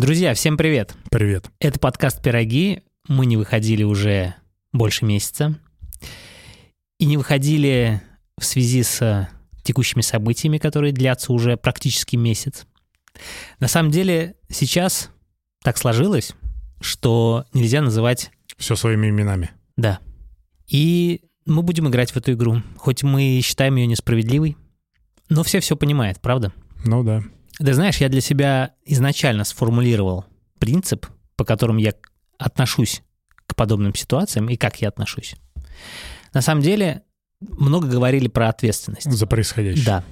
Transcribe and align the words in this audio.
Друзья, 0.00 0.32
всем 0.32 0.56
привет. 0.56 0.96
Привет. 1.10 1.50
Это 1.58 1.78
подкаст 1.78 2.22
«Пироги». 2.22 2.84
Мы 3.06 3.26
не 3.26 3.36
выходили 3.36 3.82
уже 3.82 4.34
больше 4.72 5.04
месяца. 5.04 5.60
И 6.98 7.04
не 7.04 7.18
выходили 7.18 8.00
в 8.38 8.46
связи 8.46 8.82
с 8.82 9.28
текущими 9.62 10.00
событиями, 10.00 10.56
которые 10.56 10.94
длятся 10.94 11.34
уже 11.34 11.58
практически 11.58 12.16
месяц. 12.16 12.64
На 13.58 13.68
самом 13.68 13.90
деле 13.90 14.36
сейчас 14.48 15.10
так 15.62 15.76
сложилось, 15.76 16.32
что 16.80 17.44
нельзя 17.52 17.82
называть... 17.82 18.30
Все 18.56 18.76
своими 18.76 19.10
именами. 19.10 19.50
Да. 19.76 19.98
И 20.66 21.20
мы 21.44 21.60
будем 21.60 21.88
играть 21.88 22.12
в 22.12 22.16
эту 22.16 22.32
игру, 22.32 22.62
хоть 22.78 23.02
мы 23.02 23.38
считаем 23.44 23.76
ее 23.76 23.86
несправедливой, 23.86 24.56
но 25.28 25.42
все 25.42 25.60
все 25.60 25.76
понимают, 25.76 26.22
правда? 26.22 26.54
Ну 26.86 27.04
да. 27.04 27.22
Ты 27.58 27.74
знаешь, 27.74 27.98
я 27.98 28.08
для 28.08 28.20
себя 28.20 28.74
изначально 28.84 29.44
сформулировал 29.44 30.24
принцип, 30.58 31.06
по 31.36 31.44
которому 31.44 31.78
я 31.78 31.94
отношусь 32.38 33.02
к 33.46 33.54
подобным 33.54 33.94
ситуациям 33.94 34.48
и 34.48 34.56
как 34.56 34.80
я 34.80 34.88
отношусь. 34.88 35.34
На 36.32 36.40
самом 36.40 36.62
деле, 36.62 37.02
много 37.40 37.88
говорили 37.88 38.28
про 38.28 38.48
ответственность. 38.48 39.10
За 39.10 39.26
происходящее. 39.26 39.84
Да. 39.84 40.04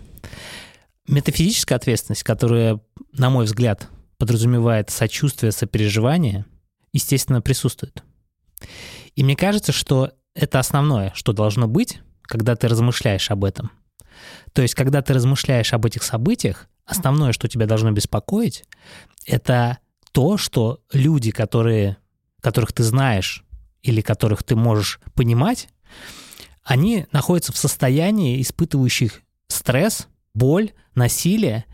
Метафизическая 1.07 1.79
ответственность, 1.79 2.23
которая, 2.23 2.81
на 3.13 3.31
мой 3.31 3.45
взгляд, 3.45 3.89
подразумевает 4.19 4.91
сочувствие, 4.91 5.53
сопереживание, 5.53 6.45
естественно, 6.93 7.41
присутствует. 7.41 8.03
И 9.15 9.23
мне 9.23 9.37
кажется, 9.37 9.73
что 9.73 10.13
это 10.35 10.59
основное, 10.59 11.13
что 11.15 11.33
должно 11.33 11.67
быть, 11.67 12.01
когда 12.23 12.57
ты 12.57 12.69
размышляешь 12.69 13.31
об 13.31 13.45
этом. 13.45 13.71
То 14.53 14.63
есть, 14.63 14.75
когда 14.75 15.03
ты 15.03 15.15
размышляешь 15.15 15.73
об 15.73 15.87
этих 15.87 16.03
событиях, 16.03 16.69
основное, 16.85 17.33
что 17.33 17.49
тебя 17.49 17.67
должно 17.67 17.91
беспокоить, 17.93 18.65
это 19.27 19.79
то, 20.13 20.37
что 20.37 20.81
люди, 20.93 21.31
которые, 21.31 21.99
которых 22.41 22.73
ты 22.73 22.83
знаешь 22.83 23.45
или 23.83 24.01
которых 24.01 24.43
ты 24.43 24.57
можешь 24.57 25.01
понимать, 25.15 25.69
они 26.65 27.07
находятся 27.13 27.53
в 27.53 27.57
состоянии, 27.57 28.43
испытывающих 28.43 29.23
стресс, 29.49 30.09
боль, 30.35 30.73
насилие, 30.95 31.65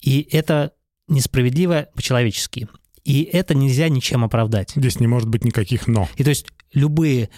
и 0.00 0.26
это 0.32 0.72
несправедливо 1.08 1.88
по-человечески. 1.94 2.68
И 3.04 3.22
это 3.22 3.54
нельзя 3.54 3.88
ничем 3.88 4.24
оправдать. 4.24 4.72
Здесь 4.74 5.00
не 5.00 5.06
может 5.06 5.28
быть 5.28 5.44
никаких 5.44 5.86
«но». 5.86 6.08
И 6.16 6.24
то 6.24 6.30
есть 6.30 6.46
любые 6.72 7.30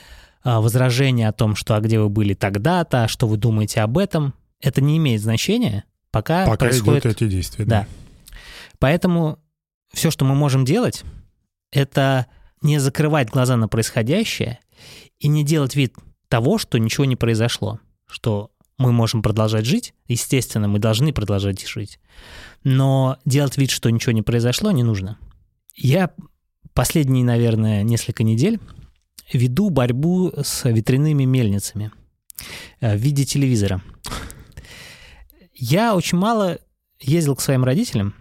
а, 0.42 0.60
возражения 0.60 1.28
о 1.28 1.32
том, 1.32 1.54
что 1.54 1.76
а 1.76 1.80
где 1.80 2.00
вы 2.00 2.08
были 2.08 2.34
тогда-то, 2.34 3.08
что 3.08 3.28
вы 3.28 3.36
думаете 3.36 3.80
об 3.80 3.98
этом, 3.98 4.34
это 4.60 4.80
не 4.80 4.96
имеет 4.98 5.22
значения, 5.22 5.84
пока, 6.10 6.46
Пока 6.46 6.66
происходит... 6.66 7.06
идут 7.06 7.16
эти 7.16 7.28
действия. 7.28 7.64
Да. 7.64 7.86
Поэтому 8.78 9.38
все, 9.92 10.10
что 10.10 10.24
мы 10.24 10.34
можем 10.34 10.64
делать, 10.64 11.04
это 11.72 12.26
не 12.62 12.78
закрывать 12.78 13.30
глаза 13.30 13.56
на 13.56 13.68
происходящее 13.68 14.58
и 15.18 15.28
не 15.28 15.44
делать 15.44 15.76
вид 15.76 15.94
того, 16.28 16.58
что 16.58 16.78
ничего 16.78 17.04
не 17.04 17.16
произошло, 17.16 17.80
что 18.06 18.50
мы 18.78 18.92
можем 18.92 19.22
продолжать 19.22 19.66
жить, 19.66 19.94
естественно, 20.08 20.66
мы 20.66 20.78
должны 20.78 21.12
продолжать 21.12 21.66
жить, 21.66 22.00
но 22.64 23.18
делать 23.24 23.58
вид, 23.58 23.70
что 23.70 23.90
ничего 23.90 24.12
не 24.12 24.22
произошло, 24.22 24.70
не 24.70 24.82
нужно. 24.82 25.18
Я 25.76 26.10
последние, 26.72 27.24
наверное, 27.24 27.82
несколько 27.82 28.22
недель 28.22 28.58
веду 29.32 29.70
борьбу 29.70 30.32
с 30.42 30.68
ветряными 30.68 31.24
мельницами 31.24 31.92
э, 32.80 32.96
в 32.96 33.00
виде 33.00 33.24
телевизора. 33.24 33.82
Я 35.62 35.94
очень 35.94 36.16
мало 36.16 36.58
ездил 36.98 37.36
к 37.36 37.42
своим 37.42 37.64
родителям, 37.64 38.14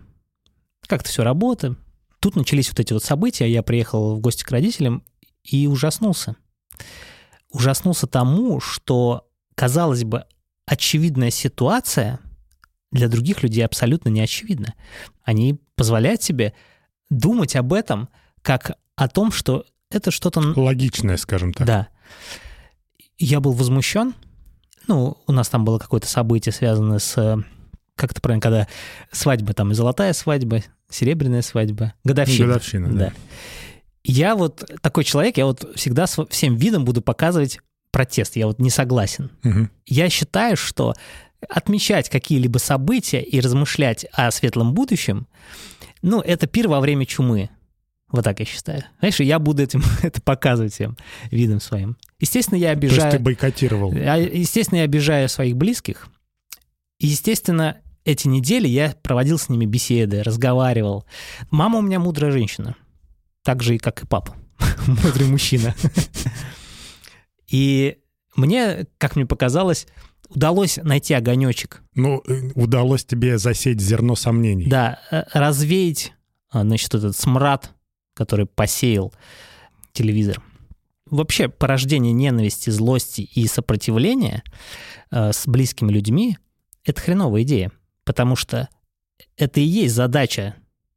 как-то 0.86 1.08
все 1.08 1.23
работа. 1.23 1.78
Тут 2.20 2.36
начались 2.36 2.68
вот 2.68 2.82
эти 2.82 2.92
вот 2.92 3.02
события, 3.02 3.50
я 3.50 3.64
приехал 3.64 4.18
в 4.18 4.20
гости 4.20 4.44
к 4.44 4.52
родителям 4.52 5.06
и 5.44 5.66
ужаснулся. 5.66 6.36
Ужаснулся 7.50 8.08
тому, 8.08 8.60
что, 8.60 9.30
казалось 9.56 10.04
бы, 10.04 10.26
очевидная 10.66 11.30
ситуация 11.30 12.20
для 12.92 13.08
других 13.08 13.42
людей 13.42 13.64
абсолютно 13.64 14.10
не 14.10 14.20
очевидна. 14.20 14.73
Они 15.23 15.61
позволяют 15.76 16.22
себе 16.22 16.54
думать 17.10 17.55
об 17.55 17.72
этом 17.72 18.10
как 18.42 18.78
о 18.98 19.08
том, 19.08 19.32
что 19.32 19.66
это 19.89 20.11
что-то... 20.11 20.42
Логичное, 20.42 21.16
скажем 21.16 21.54
так. 21.54 21.66
Да. 21.66 21.88
Я 23.17 23.39
был 23.39 23.54
возмущен. 23.54 24.14
Ну, 24.88 25.17
у 25.28 25.32
нас 25.32 25.50
там 25.50 25.66
было 25.66 25.78
какое-то 25.78 26.08
событие, 26.08 26.54
связанное 26.54 27.00
с... 27.00 27.44
Как 27.95 28.12
это 28.12 28.22
правильно, 28.22 28.42
когда 28.42 28.67
свадьба, 29.12 29.54
там, 29.54 29.73
золотая 29.73 30.14
свадьба, 30.14 30.62
серебряная 30.90 31.42
свадьба, 31.42 31.94
годовщина. 32.04 32.48
Годовщина, 32.48 32.90
да. 32.90 33.14
Я 34.04 34.36
вот 34.36 34.64
такой 34.82 35.04
человек, 35.04 35.38
я 35.38 35.45
вот 35.45 35.70
всегда 35.76 36.06
всем 36.06 36.56
видом 36.56 36.86
буду 36.86 37.02
показывать 37.02 37.60
протест, 37.92 38.38
я 38.38 38.48
вот 38.48 38.60
не 38.60 38.70
согласен. 38.70 39.32
Угу. 39.44 39.70
Я 39.86 40.10
считаю, 40.10 40.56
что 40.56 40.96
отмечать 41.48 42.10
какие-либо 42.10 42.58
события 42.58 43.22
и 43.22 43.40
размышлять 43.40 44.06
о 44.14 44.32
светлом 44.32 44.73
будущем, 44.73 45.28
ну, 46.02 46.22
это 46.22 46.48
пир 46.48 46.67
во 46.67 46.80
время 46.80 47.06
чумы. 47.06 47.50
Вот 48.11 48.23
так 48.23 48.40
я 48.40 48.46
считаю. 48.46 48.84
Знаешь, 49.00 49.20
я 49.20 49.40
буду 49.40 49.64
этим 49.64 49.84
это 50.02 50.22
показывать 50.22 50.73
всем 50.73 50.98
видом 51.32 51.60
своим. 51.60 51.98
Естественно, 52.19 52.57
я 52.57 52.71
обижаю... 52.71 52.99
То 52.99 53.05
есть 53.05 53.17
ты 53.17 53.23
бойкотировал. 53.23 53.93
Естественно, 53.93 54.80
я 54.80 54.83
обижаю 54.83 55.30
своих 55.30 55.55
близких. 55.55 56.07
И, 56.99 57.07
естественно, 57.07 57.77
эти 58.03 58.27
недели 58.27 58.67
я 58.67 58.93
проводил 59.02 59.37
с 59.37 59.49
ними 59.49 59.65
беседы, 59.65 60.23
разговаривал. 60.23 61.05
Мама 61.49 61.80
у 61.80 61.81
меня 61.81 61.99
мудрая 61.99 62.31
женщина. 62.31 62.75
Так 63.43 63.63
же, 63.63 63.77
как 63.77 64.03
и 64.03 64.07
папа. 64.07 64.35
Мудрый 64.87 65.27
мужчина. 65.27 65.73
И 67.47 67.97
мне, 68.36 68.86
как 68.97 69.15
мне 69.15 69.25
показалось, 69.25 69.87
удалось 70.30 70.77
найти 70.77 71.13
огонечек. 71.13 71.81
Ну, 71.95 72.21
удалось 72.53 73.05
тебе 73.05 73.37
засеять 73.37 73.80
зерно 73.80 74.15
сомнений. 74.15 74.67
Да, 74.67 74.99
развеять, 75.33 76.13
значит, 76.51 76.93
этот 76.93 77.15
смрад, 77.15 77.71
который 78.13 78.45
посеял 78.45 79.13
телевизор. 79.93 80.41
Вообще, 81.09 81.49
порождение 81.49 82.14
ненависти, 82.14 82.70
злости 82.70 83.21
и 83.21 83.47
сопротивления 83.47 84.43
э, 85.11 85.31
с 85.31 85.47
близкими 85.47 85.92
людьми— 85.92 86.37
это 86.83 87.02
хреновая 87.02 87.43
идея, 87.43 87.71
потому 88.03 88.36
что 88.36 88.70
это 89.37 89.59
и 89.59 89.64
есть 89.64 89.95
задача 89.95 90.55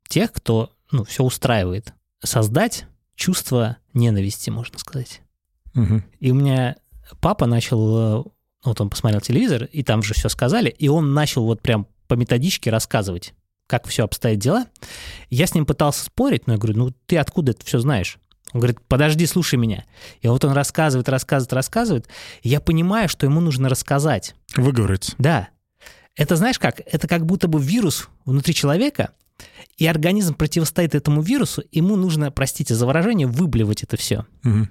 тех, 0.09 0.33
кто 0.33 0.73
ну, 0.91 1.05
все 1.05 1.25
устраивает. 1.25 1.95
Создать 2.23 2.87
чувство 3.15 3.79
ненависти, 3.95 4.51
можно 4.51 4.79
сказать. 4.79 5.23
Угу. 5.75 6.03
И 6.21 6.31
у 6.31 6.35
меня 6.35 6.77
папа 7.21 7.47
начал, 7.47 8.33
вот 8.65 8.81
он 8.81 8.91
посмотрел 8.91 9.21
телевизор, 9.21 9.65
и 9.65 9.83
там 9.83 10.03
же 10.03 10.15
все 10.15 10.29
сказали, 10.29 10.69
и 10.69 10.89
он 10.89 11.15
начал 11.15 11.45
вот 11.45 11.63
прям 11.63 11.87
по 12.09 12.15
методичке 12.15 12.71
рассказывать, 12.71 13.35
как 13.67 13.87
все 13.87 14.05
обстоят 14.05 14.39
дела. 14.39 14.67
Я 15.31 15.47
с 15.47 15.55
ним 15.55 15.67
пытался 15.67 16.05
спорить, 16.05 16.47
но 16.47 16.55
я 16.55 16.59
говорю, 16.59 16.79
ну 16.79 16.95
ты 17.07 17.17
откуда 17.17 17.53
это 17.53 17.65
все 17.65 17.79
знаешь? 17.79 18.19
Он 18.53 18.61
говорит, 18.61 18.81
подожди, 18.87 19.27
слушай 19.27 19.57
меня. 19.57 19.85
И 20.21 20.29
вот 20.29 20.45
он 20.45 20.53
рассказывает, 20.53 21.09
рассказывает, 21.09 21.53
рассказывает. 21.53 22.09
И 22.43 22.49
я 22.49 22.61
понимаю, 22.61 23.09
что 23.09 23.27
ему 23.27 23.41
нужно 23.41 23.69
рассказать. 23.69 24.35
Выговорить. 24.57 25.15
Да. 25.19 25.49
Это 26.17 26.37
знаешь 26.37 26.59
как? 26.59 26.81
Это 26.81 27.09
как 27.09 27.25
будто 27.25 27.49
бы 27.49 27.61
вирус 27.61 28.09
внутри 28.25 28.55
человека, 28.55 29.13
и 29.77 29.87
организм 29.87 30.35
противостоит 30.35 30.95
этому 30.95 31.23
вирусу, 31.23 31.65
ему 31.73 31.97
нужно, 31.97 32.31
простите 32.31 32.75
за 32.75 32.87
выражение, 32.87 33.27
выблевать 33.27 33.83
это 33.83 33.97
все. 33.97 34.27
Угу. 34.45 34.69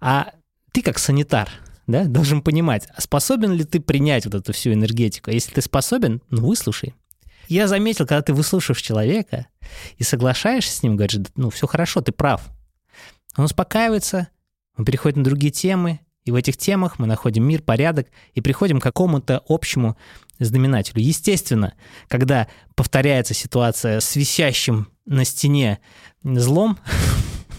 А 0.00 0.32
ты 0.72 0.82
как 0.82 0.98
санитар, 0.98 1.48
да, 1.86 2.04
должен 2.04 2.42
понимать, 2.42 2.88
а 2.94 3.00
способен 3.00 3.52
ли 3.52 3.64
ты 3.64 3.80
принять 3.80 4.24
вот 4.26 4.34
эту 4.34 4.52
всю 4.52 4.72
энергетику. 4.72 5.30
Если 5.30 5.52
ты 5.52 5.62
способен, 5.62 6.20
ну 6.30 6.46
выслушай. 6.46 6.94
Я 7.48 7.66
заметил, 7.66 8.06
когда 8.06 8.20
ты 8.20 8.34
выслушаешь 8.34 8.82
человека 8.82 9.46
и 9.96 10.02
соглашаешься 10.02 10.76
с 10.76 10.82
ним, 10.82 10.96
говоришь, 10.96 11.20
ну 11.36 11.48
все 11.48 11.66
хорошо, 11.66 12.02
ты 12.02 12.12
прав. 12.12 12.42
Он 13.38 13.44
успокаивается, 13.44 14.28
он 14.76 14.84
переходит 14.84 15.16
на 15.16 15.24
другие 15.24 15.52
темы, 15.52 16.00
и 16.24 16.32
в 16.32 16.34
этих 16.34 16.56
темах 16.56 16.98
мы 16.98 17.06
находим 17.06 17.44
мир, 17.44 17.62
порядок 17.62 18.08
и 18.34 18.40
приходим 18.40 18.80
к 18.80 18.82
какому-то 18.82 19.42
общему 19.48 19.96
знаменателю. 20.40 21.00
Естественно, 21.00 21.74
когда 22.08 22.48
повторяется 22.74 23.34
ситуация 23.34 24.00
с 24.00 24.16
висящим 24.16 24.88
на 25.06 25.24
стене 25.24 25.78
злом, 26.24 26.78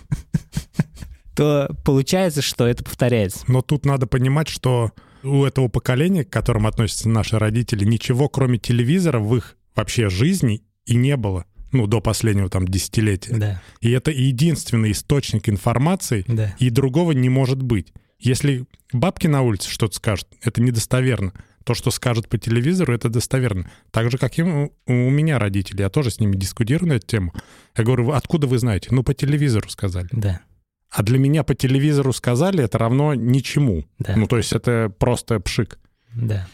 то 1.36 1.74
получается, 1.86 2.42
что 2.42 2.68
это 2.68 2.84
повторяется. 2.84 3.46
Но 3.48 3.62
тут 3.62 3.86
надо 3.86 4.06
понимать, 4.06 4.50
что 4.50 4.92
у 5.24 5.46
этого 5.46 5.70
поколения, 5.70 6.26
к 6.26 6.30
которому 6.30 6.68
относятся 6.68 7.08
наши 7.08 7.40
родители, 7.40 7.86
ничего 7.86 8.28
кроме 8.28 8.60
телевизора 8.60 9.20
в 9.20 9.34
их 9.34 9.56
вообще 9.76 10.10
жизни 10.10 10.62
и 10.86 10.96
не 10.96 11.16
было. 11.16 11.46
Ну, 11.72 11.88
до 11.88 12.02
последнего 12.02 12.50
там 12.50 12.68
десятилетия. 12.68 13.36
Да. 13.36 13.62
И 13.82 13.92
это 13.92 14.12
единственный 14.12 14.92
источник 14.92 15.48
информации, 15.50 16.26
Да. 16.28 16.56
и 16.60 16.70
другого 16.70 17.12
не 17.12 17.30
может 17.30 17.62
быть. 17.62 17.94
Если 18.20 18.66
бабки 18.92 19.28
на 19.28 19.42
улице 19.44 19.70
что-то 19.70 19.96
скажут, 19.96 20.28
это 20.42 20.62
недостоверно. 20.62 21.34
То, 21.64 21.74
что 21.76 21.92
скажут 21.92 22.28
по 22.28 22.38
телевизору, 22.38 22.94
это 22.94 23.10
достоверно. 23.10 23.70
Так 23.92 24.10
же, 24.10 24.18
как 24.18 24.38
и 24.40 24.42
у 24.42 24.72
меня 24.88 25.38
родители. 25.38 25.82
Я 25.82 25.90
тоже 25.90 26.10
с 26.10 26.20
ними 26.20 26.36
дискутирую 26.36 26.90
на 26.90 26.94
эту 26.94 27.06
тему. 27.06 27.34
Я 27.78 27.84
говорю, 27.84 28.06
«Вы 28.06 28.16
откуда 28.16 28.48
вы 28.48 28.58
знаете? 28.58 28.90
Ну, 28.92 29.04
по 29.04 29.14
телевизору 29.14 29.70
сказали. 29.70 30.08
Да, 30.12 30.42
А 30.90 31.04
для 31.04 31.20
меня 31.20 31.44
по 31.44 31.54
телевизору 31.54 32.12
сказали, 32.14 32.64
это 32.64 32.80
равно 32.80 33.14
ничему. 33.14 33.86
да, 34.00 34.16
Ну, 34.16 34.26
то 34.26 34.38
есть 34.38 34.52
это 34.54 34.92
просто 34.98 35.40
пшик. 35.40 35.80
да. 36.16 36.48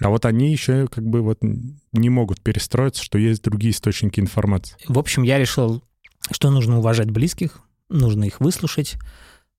А 0.00 0.08
вот 0.08 0.24
они 0.24 0.50
еще 0.50 0.88
как 0.88 1.04
бы 1.04 1.22
вот 1.22 1.38
не 1.42 2.08
могут 2.10 2.40
перестроиться, 2.40 3.02
что 3.02 3.18
есть 3.18 3.42
другие 3.42 3.72
источники 3.72 4.18
информации. 4.20 4.76
В 4.88 4.98
общем, 4.98 5.22
я 5.22 5.38
решил, 5.38 5.82
что 6.30 6.50
нужно 6.50 6.78
уважать 6.78 7.10
близких, 7.10 7.60
нужно 7.88 8.24
их 8.24 8.40
выслушать, 8.40 8.96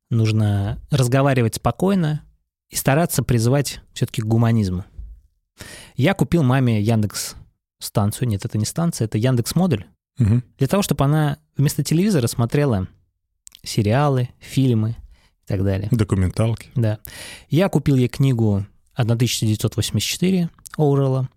нужно 0.09 0.79
разговаривать 0.89 1.55
спокойно 1.55 2.23
и 2.69 2.75
стараться 2.75 3.23
призывать 3.23 3.81
все-таки 3.93 4.21
к 4.21 4.25
гуманизму. 4.25 4.85
Я 5.95 6.13
купил 6.13 6.43
маме 6.43 6.81
Яндекс 6.81 7.35
станцию, 7.79 8.27
нет, 8.27 8.43
это 8.45 8.57
не 8.57 8.65
станция, 8.65 9.05
это 9.05 9.17
Яндекс 9.17 9.55
модуль, 9.55 9.85
Мгм. 10.17 10.43
для 10.57 10.67
того, 10.67 10.81
чтобы 10.83 11.05
она 11.05 11.37
вместо 11.57 11.83
телевизора 11.83 12.27
смотрела 12.27 12.87
сериалы, 13.63 14.29
фильмы 14.39 14.91
и 15.43 15.47
так 15.47 15.63
далее. 15.63 15.89
Документалки. 15.91 16.69
Да. 16.75 16.99
Я 17.49 17.69
купил 17.69 17.95
ей 17.95 18.07
книгу 18.07 18.65
1984 18.95 20.49
Оуэлла. 20.77 21.29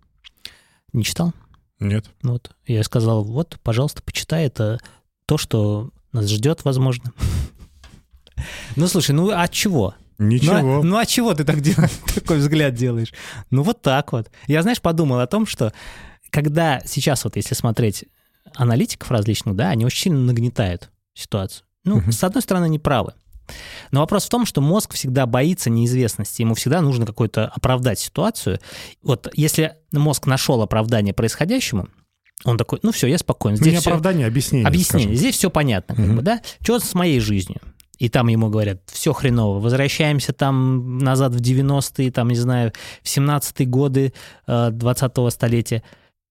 Не 0.93 1.03
читал? 1.03 1.33
Нет. 1.79 2.05
Вот. 2.23 2.51
Я 2.65 2.83
сказал, 2.83 3.23
вот, 3.23 3.59
пожалуйста, 3.63 4.01
почитай, 4.01 4.45
это 4.45 4.79
то, 5.25 5.37
что 5.37 5.91
нас 6.11 6.29
ждет, 6.29 6.63
возможно. 6.63 7.11
Ну, 8.75 8.87
слушай, 8.87 9.11
ну 9.11 9.29
от 9.29 9.51
чего? 9.51 9.95
Ничего. 10.17 10.59
Ну, 10.59 10.79
а- 10.79 10.83
ну, 10.83 10.97
от 10.97 11.07
чего 11.07 11.33
ты 11.33 11.43
так 11.43 11.61
делаешь, 11.61 11.91
такой 12.15 12.37
взгляд 12.37 12.73
делаешь? 12.73 13.13
Ну, 13.51 13.63
вот 13.63 13.81
так 13.81 14.11
вот. 14.11 14.31
Я, 14.47 14.61
знаешь, 14.63 14.81
подумал 14.81 15.19
о 15.19 15.27
том, 15.27 15.45
что 15.45 15.73
когда 16.29 16.81
сейчас 16.85 17.23
вот, 17.23 17.35
если 17.35 17.53
смотреть 17.53 18.05
аналитиков 18.55 19.11
различных, 19.11 19.55
да, 19.55 19.69
они 19.69 19.85
очень 19.85 20.03
сильно 20.03 20.19
нагнетают 20.19 20.89
ситуацию. 21.13 21.65
Ну, 21.83 22.01
с 22.11 22.23
одной 22.23 22.41
стороны, 22.41 22.65
они 22.65 22.79
правы. 22.79 23.13
Но 23.91 24.01
вопрос 24.01 24.25
в 24.25 24.29
том, 24.29 24.45
что 24.45 24.61
мозг 24.61 24.93
всегда 24.93 25.25
боится 25.25 25.69
неизвестности, 25.69 26.41
ему 26.41 26.53
всегда 26.55 26.81
нужно 26.81 27.05
какое-то 27.05 27.47
оправдать 27.47 27.99
ситуацию. 27.99 28.59
Вот 29.03 29.29
если 29.33 29.75
мозг 29.91 30.25
нашел 30.27 30.61
оправдание 30.61 31.13
происходящему, 31.13 31.87
он 32.43 32.57
такой, 32.57 32.79
ну 32.83 32.91
все, 32.91 33.07
я 33.07 33.17
спокоен. 33.17 33.55
Ну, 33.55 33.61
Здесь 33.61 33.73
не 33.73 33.79
всё- 33.79 33.89
оправдание, 33.91 34.25
а 34.25 34.29
объяснение. 34.29 34.67
Объяснение. 34.67 35.07
скажем. 35.07 35.19
Здесь 35.19 35.35
все 35.37 35.49
понятно, 35.49 35.95
как 35.95 36.05
Мгм. 36.05 36.15
бы, 36.17 36.21
да? 36.21 36.41
Что 36.61 36.79
с 36.79 36.93
моей 36.93 37.19
жизнью? 37.19 37.59
И 37.97 38.09
там 38.09 38.27
ему 38.27 38.49
говорят, 38.49 38.81
все 38.85 39.11
хреново, 39.11 39.59
возвращаемся 39.59 40.31
там 40.31 40.99
назад 40.99 41.33
в 41.33 41.39
90-е, 41.41 42.11
там, 42.11 42.29
не 42.29 42.35
знаю, 42.35 42.71
в 43.01 43.07
17-е 43.07 43.65
годы 43.65 44.13
э, 44.45 44.69
20-го 44.71 45.31
столетия, 45.31 45.81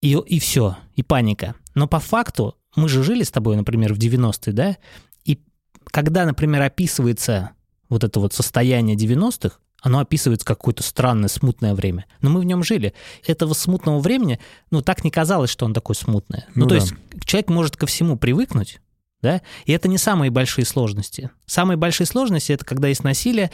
и, 0.00 0.12
и 0.12 0.38
все, 0.38 0.76
и 0.94 1.02
паника. 1.02 1.56
Но 1.74 1.88
по 1.88 1.98
факту 1.98 2.54
мы 2.76 2.88
же 2.88 3.02
жили 3.02 3.24
с 3.24 3.32
тобой, 3.32 3.56
например, 3.56 3.92
в 3.94 3.98
90-е, 3.98 4.52
да? 4.52 4.76
Когда, 5.91 6.25
например, 6.25 6.62
описывается 6.62 7.50
вот 7.88 8.05
это 8.05 8.21
вот 8.21 8.33
состояние 8.33 8.97
90-х, 8.97 9.59
оно 9.83 10.00
описывается 10.00 10.44
как 10.44 10.59
какое-то 10.59 10.83
странное, 10.83 11.29
смутное 11.29 11.75
время. 11.75 12.06
Но 12.21 12.31
мы 12.31 12.41
в 12.41 12.44
нем 12.44 12.65
жили. 12.65 12.93
Этого 13.27 13.55
смутного 13.55 14.00
времени, 14.00 14.41
ну, 14.71 14.83
так 14.83 15.05
не 15.05 15.11
казалось, 15.11 15.50
что 15.50 15.65
он 15.65 15.75
такое 15.75 15.94
смутное. 15.94 16.47
Ну, 16.55 16.62
Ну 16.65 16.69
то 16.69 16.75
да. 16.75 16.81
есть 16.81 16.94
человек 17.25 17.49
может 17.50 17.77
ко 17.77 17.87
всему 17.87 18.17
привыкнуть, 18.17 18.81
да, 19.23 19.43
и 19.65 19.73
это 19.73 19.88
не 19.88 19.99
самые 19.99 20.31
большие 20.31 20.65
сложности. 20.65 21.31
Самые 21.47 21.77
большие 21.77 22.06
сложности— 22.06 22.53
это 22.53 22.65
когда 22.65 22.88
есть 22.88 23.05
насилие, 23.05 23.50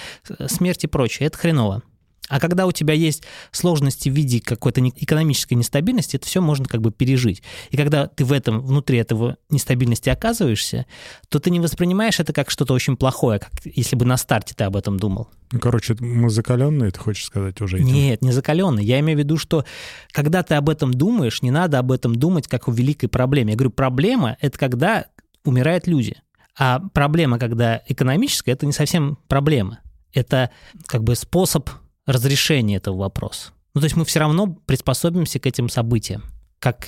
смерть 0.46 0.84
и 0.84 0.86
прочее. 0.86 1.26
Это 1.26 1.38
хреново. 1.38 1.82
А 2.28 2.40
когда 2.40 2.66
у 2.66 2.72
тебя 2.72 2.94
есть 2.94 3.24
сложности 3.50 4.08
в 4.08 4.12
виде 4.12 4.40
какой-то 4.40 4.80
экономической 4.80 5.54
нестабильности, 5.54 6.16
это 6.16 6.26
все 6.26 6.40
можно 6.40 6.66
как 6.66 6.80
бы 6.80 6.92
пережить. 6.92 7.42
И 7.70 7.76
когда 7.76 8.06
ты 8.06 8.24
в 8.24 8.32
этом, 8.32 8.60
внутри 8.60 8.98
этого 8.98 9.36
нестабильности 9.50 10.08
оказываешься, 10.08 10.86
то 11.28 11.40
ты 11.40 11.50
не 11.50 11.60
воспринимаешь 11.60 12.20
это 12.20 12.32
как 12.32 12.50
что-то 12.50 12.74
очень 12.74 12.96
плохое, 12.96 13.40
как 13.40 13.50
если 13.64 13.96
бы 13.96 14.04
на 14.04 14.16
старте 14.16 14.54
ты 14.54 14.64
об 14.64 14.76
этом 14.76 14.98
думал. 14.98 15.28
Ну, 15.50 15.58
короче, 15.58 15.94
мы 16.00 16.30
закаленные, 16.30 16.92
ты 16.92 17.00
хочешь 17.00 17.26
сказать 17.26 17.60
уже? 17.60 17.76
этим? 17.76 17.86
Нет, 17.86 18.22
не 18.22 18.32
закаленный. 18.32 18.84
Я 18.84 19.00
имею 19.00 19.18
в 19.18 19.20
виду, 19.20 19.36
что 19.36 19.64
когда 20.12 20.42
ты 20.42 20.54
об 20.54 20.70
этом 20.70 20.94
думаешь, 20.94 21.42
не 21.42 21.50
надо 21.50 21.78
об 21.78 21.92
этом 21.92 22.14
думать 22.14 22.46
как 22.48 22.68
о 22.68 22.72
великой 22.72 23.08
проблеме. 23.08 23.52
Я 23.52 23.56
говорю, 23.56 23.70
проблема— 23.70 24.36
это 24.40 24.58
когда 24.58 25.06
умирают 25.44 25.86
люди. 25.86 26.16
А 26.58 26.80
проблема, 26.80 27.38
когда 27.38 27.82
экономическая, 27.88 28.52
это 28.52 28.64
не 28.64 28.72
совсем 28.72 29.18
проблема. 29.28 29.80
Это 30.14 30.50
как 30.86 31.02
бы 31.02 31.14
способ 31.14 31.68
разрешения 32.06 32.76
этого 32.76 32.96
вопроса. 32.96 33.50
Ну, 33.74 33.80
то 33.80 33.86
есть 33.86 33.96
мы 33.96 34.04
все 34.04 34.20
равно 34.20 34.46
приспособимся 34.66 35.38
к 35.38 35.46
этим 35.46 35.68
событиям, 35.68 36.24
как 36.58 36.86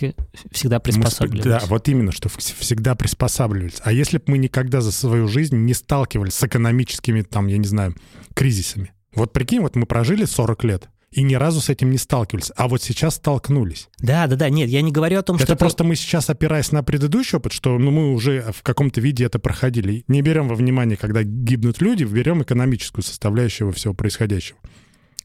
всегда 0.50 0.76
Мы 0.76 0.80
сп- 0.80 0.82
приспосабливались. 0.82 1.44
Да, 1.44 1.62
вот 1.66 1.88
именно, 1.88 2.12
что 2.12 2.28
вс- 2.28 2.54
всегда 2.58 2.94
приспосабливались. 2.94 3.80
А 3.82 3.92
если 3.92 4.18
бы 4.18 4.24
мы 4.26 4.38
никогда 4.38 4.80
за 4.80 4.92
свою 4.92 5.28
жизнь 5.28 5.56
не 5.56 5.74
сталкивались 5.74 6.34
с 6.34 6.42
экономическими, 6.44 7.22
там, 7.22 7.46
я 7.46 7.58
не 7.58 7.66
знаю, 7.66 7.94
кризисами? 8.34 8.92
Вот 9.14 9.32
прикинь, 9.32 9.60
вот 9.60 9.76
мы 9.76 9.86
прожили 9.86 10.24
40 10.24 10.64
лет 10.64 10.88
и 11.14 11.22
ни 11.22 11.34
разу 11.34 11.60
с 11.60 11.68
этим 11.68 11.90
не 11.90 11.98
сталкивались, 11.98 12.50
а 12.56 12.66
вот 12.66 12.82
сейчас 12.82 13.14
столкнулись. 13.14 13.88
Да, 13.98 14.26
да, 14.26 14.34
да. 14.34 14.50
Нет, 14.50 14.68
я 14.68 14.82
не 14.82 14.90
говорю 14.90 15.20
о 15.20 15.22
том, 15.22 15.36
это 15.36 15.46
что... 15.46 15.56
просто 15.56 15.84
мы 15.84 15.94
сейчас, 15.94 16.28
опираясь 16.28 16.72
на 16.72 16.82
предыдущий 16.82 17.38
опыт, 17.38 17.52
что 17.52 17.78
ну, 17.78 17.92
мы 17.92 18.12
уже 18.12 18.52
в 18.52 18.62
каком-то 18.62 19.00
виде 19.00 19.24
это 19.24 19.38
проходили. 19.38 20.04
Не 20.08 20.22
берем 20.22 20.48
во 20.48 20.56
внимание, 20.56 20.96
когда 20.96 21.22
гибнут 21.22 21.80
люди, 21.80 22.02
берем 22.02 22.42
экономическую 22.42 23.04
составляющую 23.04 23.70
всего 23.72 23.94
происходящего. 23.94 24.58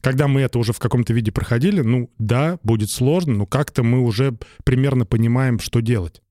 Когда 0.00 0.28
мы 0.28 0.40
это 0.40 0.58
уже 0.58 0.72
в 0.72 0.78
каком-то 0.78 1.12
виде 1.12 1.30
проходили, 1.30 1.82
ну 1.82 2.10
да, 2.18 2.58
будет 2.62 2.90
сложно, 2.90 3.34
но 3.34 3.46
как-то 3.46 3.82
мы 3.82 4.00
уже 4.00 4.36
примерно 4.64 5.04
понимаем, 5.04 5.58
что 5.58 5.80
делать. 5.80 6.22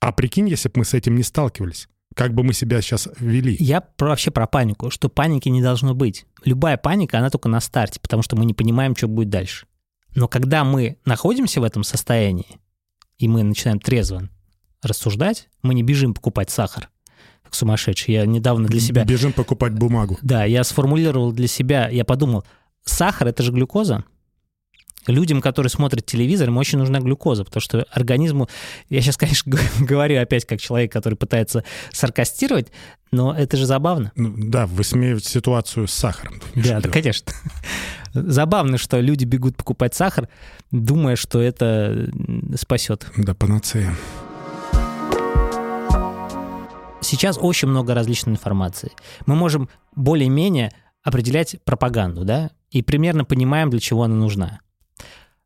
А 0.00 0.12
прикинь, 0.12 0.48
если 0.48 0.68
бы 0.68 0.74
мы 0.78 0.84
с 0.84 0.94
этим 0.94 1.14
не 1.14 1.22
сталкивались, 1.22 1.88
как 2.14 2.34
бы 2.34 2.42
мы 2.42 2.52
себя 2.52 2.80
сейчас 2.82 3.08
вели. 3.18 3.56
Я 3.60 3.80
про- 3.80 4.08
вообще 4.08 4.30
про 4.30 4.46
панику, 4.46 4.90
что 4.90 5.08
паники 5.08 5.48
не 5.48 5.62
должно 5.62 5.94
быть. 5.94 6.26
Любая 6.44 6.76
паника, 6.76 7.18
она 7.18 7.30
только 7.30 7.48
на 7.48 7.60
старте, 7.60 8.00
потому 8.00 8.22
что 8.22 8.36
мы 8.36 8.44
не 8.44 8.54
понимаем, 8.54 8.96
что 8.96 9.06
будет 9.08 9.30
дальше. 9.30 9.66
Но 10.14 10.28
когда 10.28 10.64
мы 10.64 10.98
находимся 11.04 11.60
в 11.60 11.64
этом 11.64 11.84
состоянии, 11.84 12.58
и 13.18 13.28
мы 13.28 13.44
начинаем 13.44 13.78
трезво 13.78 14.28
рассуждать, 14.82 15.48
мы 15.62 15.74
не 15.74 15.82
бежим 15.82 16.12
покупать 16.12 16.50
сахар, 16.50 16.90
как 17.44 17.54
сумасшедший. 17.54 18.14
Я 18.14 18.26
недавно 18.26 18.68
для 18.68 18.80
себя... 18.80 19.04
Бежим 19.04 19.32
покупать 19.32 19.72
бумагу. 19.72 20.18
Да, 20.22 20.44
я 20.44 20.64
сформулировал 20.64 21.32
для 21.32 21.46
себя, 21.46 21.88
я 21.88 22.04
подумал, 22.04 22.44
сахар— 22.84 23.28
это 23.28 23.42
же 23.42 23.52
глюкоза. 23.52 24.04
Людям, 25.08 25.40
которые 25.40 25.68
смотрят 25.68 26.06
телевизор, 26.06 26.48
им 26.48 26.58
очень 26.58 26.78
нужна 26.78 27.00
глюкоза, 27.00 27.44
потому 27.44 27.60
что 27.60 27.84
организму... 27.90 28.48
Я 28.88 29.00
сейчас, 29.00 29.16
конечно, 29.16 29.52
говорю 29.80 30.20
опять 30.20 30.44
как 30.44 30.60
человек, 30.60 30.92
который 30.92 31.14
пытается 31.14 31.64
саркастировать, 31.90 32.70
но 33.10 33.34
это 33.34 33.56
же 33.56 33.66
забавно. 33.66 34.12
Ну, 34.14 34.32
да, 34.36 34.66
высмеивать 34.66 35.24
ситуацию 35.24 35.88
с 35.88 35.92
сахаром. 35.92 36.40
Да, 36.54 36.80
да, 36.80 36.88
конечно. 36.88 37.32
Забавно, 38.14 38.78
что 38.78 39.00
люди 39.00 39.24
бегут 39.24 39.56
покупать 39.56 39.94
сахар, 39.94 40.28
думая, 40.70 41.16
что 41.16 41.40
это 41.40 42.10
спасет. 42.56 43.06
Да, 43.16 43.34
панацея. 43.34 43.96
Сейчас 47.00 47.38
очень 47.40 47.68
много 47.68 47.94
различной 47.94 48.34
информации. 48.34 48.92
Мы 49.26 49.34
можем 49.34 49.68
более-менее 49.96 50.72
определять 51.02 51.56
пропаганду, 51.64 52.24
да, 52.24 52.50
и 52.70 52.82
примерно 52.82 53.24
понимаем, 53.24 53.70
для 53.70 53.80
чего 53.80 54.04
она 54.04 54.14
нужна. 54.14 54.60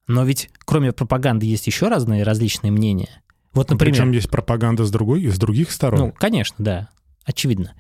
Но 0.07 0.25
ведь 0.25 0.51
кроме 0.65 0.93
пропаганды 0.93 1.47
есть 1.47 1.67
еще 1.67 1.89
разные 1.89 2.23
различные 2.23 2.71
мнения. 2.71 3.23
Вот, 3.53 3.71
например... 3.71 3.95
Причем 3.95 4.13
есть 4.13 4.31
пропаганда 4.31 4.85
с 4.85 4.91
другой, 4.91 5.23
из 5.23 5.39
других 5.39 5.71
сторон. 5.73 6.01
Ну, 6.01 6.13
конечно, 6.13 6.57
да, 6.59 6.89
очевидно. 7.25 7.75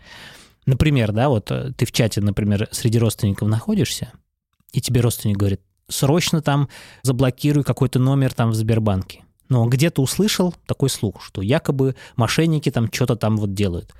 Например, 0.64 1.12
да, 1.12 1.28
вот 1.28 1.50
э, 1.50 1.72
ты 1.76 1.86
в 1.86 1.92
чате, 1.92 2.20
например, 2.20 2.68
среди 2.72 2.98
родственников 2.98 3.48
находишься, 3.48 4.10
и 4.72 4.80
тебе 4.80 5.00
родственник 5.00 5.36
говорит, 5.36 5.60
срочно 5.88 6.42
там 6.42 6.68
заблокируй 7.02 7.62
какой-то 7.62 7.98
номер 7.98 8.32
там 8.32 8.50
в 8.50 8.54
Сбербанке. 8.54 9.22
Но 9.48 9.62
он 9.62 9.70
где-то 9.70 10.02
услышал 10.02 10.54
такой 10.66 10.90
слух, 10.90 11.22
что 11.22 11.40
якобы 11.40 11.94
мошенники 12.16 12.70
там 12.70 12.90
что-то 12.92 13.14
там 13.14 13.36
вот 13.36 13.54
делают. 13.54 13.94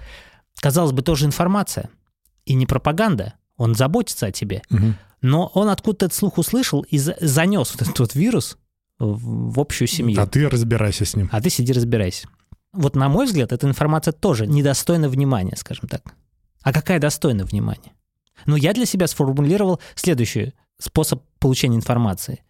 Казалось 0.61 0.93
бы, 0.93 1.03
тоже 1.03 1.27
информация. 1.27 1.91
И 2.47 2.55
не 2.55 2.67
пропаганда. 2.67 3.35
Он 3.57 3.75
заботится 3.75 4.27
о 4.27 4.33
тебе. 4.33 4.63
Мгм. 4.71 4.97
Но 5.23 5.47
он 5.55 5.69
откуда-то 5.69 6.07
этот 6.07 6.17
слух 6.19 6.39
услышал 6.39 6.83
и 6.83 6.99
за- 6.99 7.17
занес 7.21 7.73
вот 7.73 7.83
этот 7.83 7.99
вот 7.99 8.15
вирус 8.15 8.59
в 8.99 9.59
общую 9.61 9.89
семью. 9.89 10.21
А 10.21 10.27
ты 10.27 10.49
разбирайся 10.49 11.05
с 11.05 11.17
ним. 11.17 11.29
А 11.33 11.41
ты 11.41 11.51
сиди 11.51 11.73
разбирайся. 11.73 12.29
Вот 12.73 12.95
на 12.97 13.09
мой 13.09 13.27
взгляд, 13.27 13.53
эта 13.53 13.67
информация 13.67 14.13
тоже 14.13 14.47
недостойна 14.47 15.09
внимания, 15.09 15.57
скажем 15.57 15.89
так. 15.89 16.15
А 16.63 16.73
какая 16.73 16.99
достойна 16.99 17.45
внимания? 17.45 17.93
Ну, 18.45 18.57
я 18.57 18.73
для 18.75 18.85
себя 18.87 19.07
сформулировал 19.07 19.81
следующий 19.95 20.53
способ 20.79 21.23
получения 21.39 21.77
информации. 21.77 22.43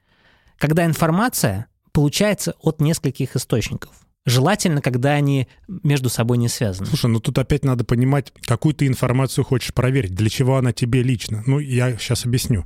Когда 0.59 0.85
информация 0.85 1.67
получается 1.93 2.55
от 2.61 2.81
нескольких 2.81 3.37
источников. 3.37 4.06
Желательно, 4.27 4.83
когда 4.83 5.13
они 5.13 5.47
между 5.69 6.09
собой 6.09 6.37
не 6.37 6.49
связаны. 6.49 6.89
Слушай, 6.89 7.11
ну 7.11 7.21
тут 7.21 7.39
опять 7.39 7.65
надо 7.65 7.85
понимать, 7.85 8.33
какую 8.43 8.75
ты 8.75 8.89
информацию 8.89 9.45
хочешь 9.45 9.73
проверить, 9.73 10.17
для 10.17 10.29
чего 10.29 10.57
она 10.57 10.73
тебе 10.73 11.03
лично. 11.03 11.45
Ну, 11.47 11.61
я 11.61 11.97
сейчас 11.97 12.27
объясню. 12.27 12.65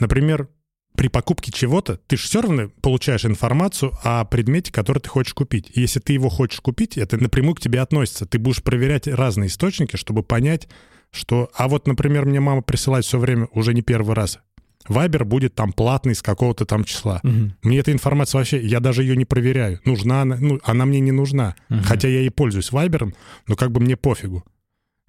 Например, 0.00 0.48
при 0.96 1.06
покупке 1.06 1.52
чего-то 1.52 1.98
ты 2.08 2.16
же 2.16 2.24
все 2.24 2.42
равно 2.42 2.68
получаешь 2.80 3.24
информацию 3.24 3.92
о 4.02 4.24
предмете, 4.24 4.72
который 4.72 4.98
ты 4.98 5.08
хочешь 5.08 5.34
купить. 5.34 5.70
И 5.72 5.80
если 5.80 6.00
ты 6.00 6.14
его 6.14 6.28
хочешь 6.28 6.60
купить, 6.60 6.98
это 6.98 7.16
напрямую 7.16 7.54
к 7.54 7.60
тебе 7.60 7.80
относится. 7.80 8.26
Ты 8.26 8.40
будешь 8.40 8.62
проверять 8.62 9.06
разные 9.06 9.46
источники, 9.46 9.94
чтобы 9.94 10.24
понять, 10.24 10.68
что... 11.12 11.48
А 11.54 11.68
вот, 11.68 11.86
например, 11.86 12.26
мне 12.26 12.40
мама 12.40 12.60
присылает 12.60 13.04
все 13.04 13.18
время, 13.18 13.46
уже 13.52 13.72
не 13.72 13.82
первый 13.82 14.16
раз, 14.16 14.40
Вайбер 14.88 15.24
будет 15.24 15.54
там 15.54 15.72
платный 15.72 16.14
с 16.14 16.22
какого-то 16.22 16.64
там 16.64 16.84
числа. 16.84 17.20
Угу. 17.22 17.52
Мне 17.62 17.78
эта 17.78 17.92
информация 17.92 18.38
вообще, 18.38 18.60
я 18.60 18.80
даже 18.80 19.02
ее 19.02 19.16
не 19.16 19.24
проверяю. 19.24 19.80
Нужна 19.84 20.22
она, 20.22 20.36
ну, 20.40 20.60
она 20.64 20.86
мне 20.86 21.00
не 21.00 21.12
нужна. 21.12 21.54
Угу. 21.70 21.80
Хотя 21.84 22.08
я 22.08 22.22
и 22.22 22.28
пользуюсь 22.28 22.72
Вайбером, 22.72 23.14
но 23.46 23.56
как 23.56 23.70
бы 23.70 23.80
мне 23.80 23.96
пофигу. 23.96 24.44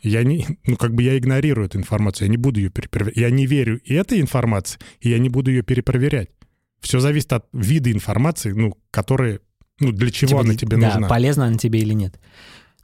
Я 0.01 0.24
не, 0.24 0.46
ну, 0.68 0.75
как 0.75 0.94
бы 0.94 1.01
я 1.01 1.18
игнорирую 1.18 1.68
эту 1.68 1.77
информацию, 1.77 2.27
я 2.27 2.32
не 2.32 2.38
буду 2.38 2.60
ее 2.60 2.70
перепроверять. 2.70 3.18
Я 3.18 3.30
не 3.30 3.46
верю 3.46 3.80
и 3.86 3.94
этой 3.94 4.20
информации, 4.20 4.80
и 5.00 5.10
я 5.10 5.18
не 5.18 5.30
буду 5.30 5.50
ее 5.50 5.63
перепроверять. 5.63 6.30
Все 6.82 7.00
зависит 7.00 7.32
от 7.32 7.46
вида 7.53 7.89
информации, 7.89 8.51
ну, 8.51 8.77
которые, 8.92 9.39
ну, 9.80 9.94
для 9.94 10.12
чего 10.12 10.32
тебе, 10.32 10.39
она 10.39 10.56
тебе 10.56 10.77
да, 10.77 10.88
нужна. 10.88 11.08
полезна 11.08 11.46
она 11.46 11.58
тебе 11.58 11.80
или 11.80 11.94
нет. 11.94 12.20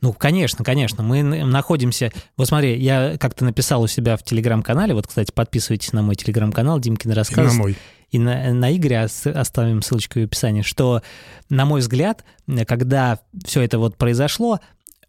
Ну, 0.01 0.13
конечно, 0.13 0.63
конечно. 0.63 1.03
Мы 1.03 1.23
находимся... 1.23 2.11
Вот 2.37 2.47
смотри, 2.47 2.79
я 2.79 3.17
как-то 3.17 3.43
написал 3.43 3.81
у 3.81 3.87
себя 3.87 4.15
в 4.15 4.23
Телеграм-канале, 4.23 4.93
вот, 4.93 5.07
кстати, 5.07 5.31
подписывайтесь 5.31 5.91
на 5.93 6.01
мой 6.01 6.15
Телеграм-канал 6.15 6.79
Димкин 6.79 7.11
рассказ. 7.11 7.53
И 7.53 7.57
на 7.57 7.63
мой. 7.63 7.77
И 8.11 8.19
на, 8.19 8.53
на 8.53 8.75
Игоря 8.75 9.03
оставим 9.03 9.81
ссылочку 9.81 10.19
в 10.19 10.23
описании, 10.23 10.63
что, 10.63 11.03
на 11.49 11.65
мой 11.65 11.81
взгляд, 11.81 12.23
когда 12.67 13.19
все 13.45 13.61
это 13.61 13.77
вот 13.77 13.97
произошло, 13.97 14.59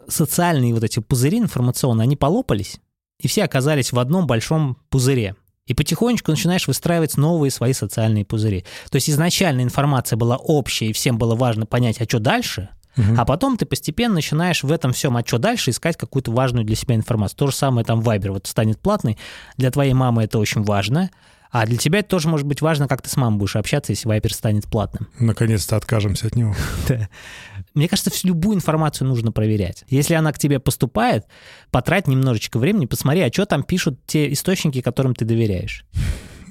социальные 0.07 0.75
вот 0.75 0.85
эти 0.85 0.99
пузыри 0.99 1.39
информационные, 1.39 2.05
они 2.05 2.17
полопались, 2.17 2.79
и 3.19 3.29
все 3.29 3.45
оказались 3.45 3.93
в 3.93 3.99
одном 3.99 4.27
большом 4.27 4.77
пузыре. 4.91 5.37
И 5.67 5.75
потихонечку 5.75 6.33
начинаешь 6.33 6.67
выстраивать 6.67 7.17
новые 7.17 7.53
свои 7.53 7.73
социальные 7.73 8.25
пузыри. 8.25 8.65
То 8.91 8.97
есть 8.97 9.09
изначально 9.09 9.61
информация 9.61 10.17
была 10.17 10.37
общая, 10.37 10.87
и 10.87 10.93
всем 10.93 11.17
было 11.17 11.37
важно 11.37 11.65
понять, 11.65 12.01
а 12.01 12.05
что 12.05 12.19
дальше, 12.19 12.71
угу. 12.97 13.15
а 13.17 13.25
потом 13.25 13.57
ты 13.57 13.67
постепенно 13.67 14.15
начинаешь 14.15 14.63
в 14.63 14.73
этом 14.73 14.93
всем, 14.93 15.17
а 15.17 15.25
что 15.27 15.39
дальше, 15.39 15.71
искать 15.71 15.97
какую-то 15.97 16.31
важную 16.33 16.65
для 16.65 16.77
себя 16.77 16.95
информацию. 16.95 17.39
То 17.39 17.47
же 17.49 17.55
самое 17.55 17.85
там 17.85 18.01
Viber 18.01 18.33
вот 18.33 18.47
станет 18.47 18.79
платный, 18.81 19.19
для 19.57 19.71
твоей 19.71 19.93
мамы 19.93 20.25
это 20.25 20.39
очень 20.39 20.63
важно, 20.63 21.11
а 21.51 21.67
для 21.67 21.77
тебя 21.77 21.99
это 21.99 22.09
тоже 22.09 22.29
может 22.29 22.47
быть 22.47 22.61
важно, 22.61 22.87
как 22.87 23.03
ты 23.03 23.11
с 23.11 23.17
мамой 23.17 23.39
будешь 23.39 23.57
общаться, 23.57 23.93
если 23.93 24.09
Viber 24.09 24.33
станет 24.33 24.67
платным. 24.67 25.09
Наконец-то 25.19 25.77
откажемся 25.77 26.29
от 26.29 26.37
него. 26.37 26.55
Мне 27.75 27.89
кажется, 27.89 28.11
всю 28.11 28.29
любую 28.29 28.57
информацию 28.57 29.09
нужно 29.09 29.33
проверять. 29.33 29.85
Если 29.89 30.15
она 30.15 30.33
к 30.33 30.39
тебе 30.39 30.61
поступает, 30.61 31.27
потрать 31.71 32.07
немножечко 32.07 32.59
времени, 32.59 32.87
посмотри, 32.87 33.23
а 33.23 33.33
что 33.33 33.47
там 33.47 33.65
пишут 33.65 33.99
те 34.07 34.33
источники, 34.33 34.81
которым 34.81 35.15
ты 35.15 35.25
доверяешь. 35.25 35.85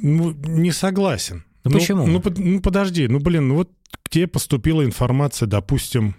Ну, 0.01 0.31
не 0.31 0.71
согласен. 0.71 1.45
Ну, 1.63 1.71
ну 1.71 1.79
почему? 1.79 2.05
Ну, 2.05 2.21
ну, 2.37 2.61
подожди, 2.61 3.07
ну, 3.07 3.19
блин, 3.19 3.49
ну 3.49 3.55
вот 3.55 3.69
к 4.03 4.09
тебе 4.09 4.27
поступила 4.27 4.83
информация, 4.83 5.47
допустим, 5.47 6.15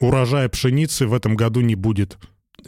урожая 0.00 0.48
пшеницы 0.48 1.06
в 1.06 1.14
этом 1.14 1.36
году 1.36 1.60
не 1.60 1.74
будет 1.74 2.18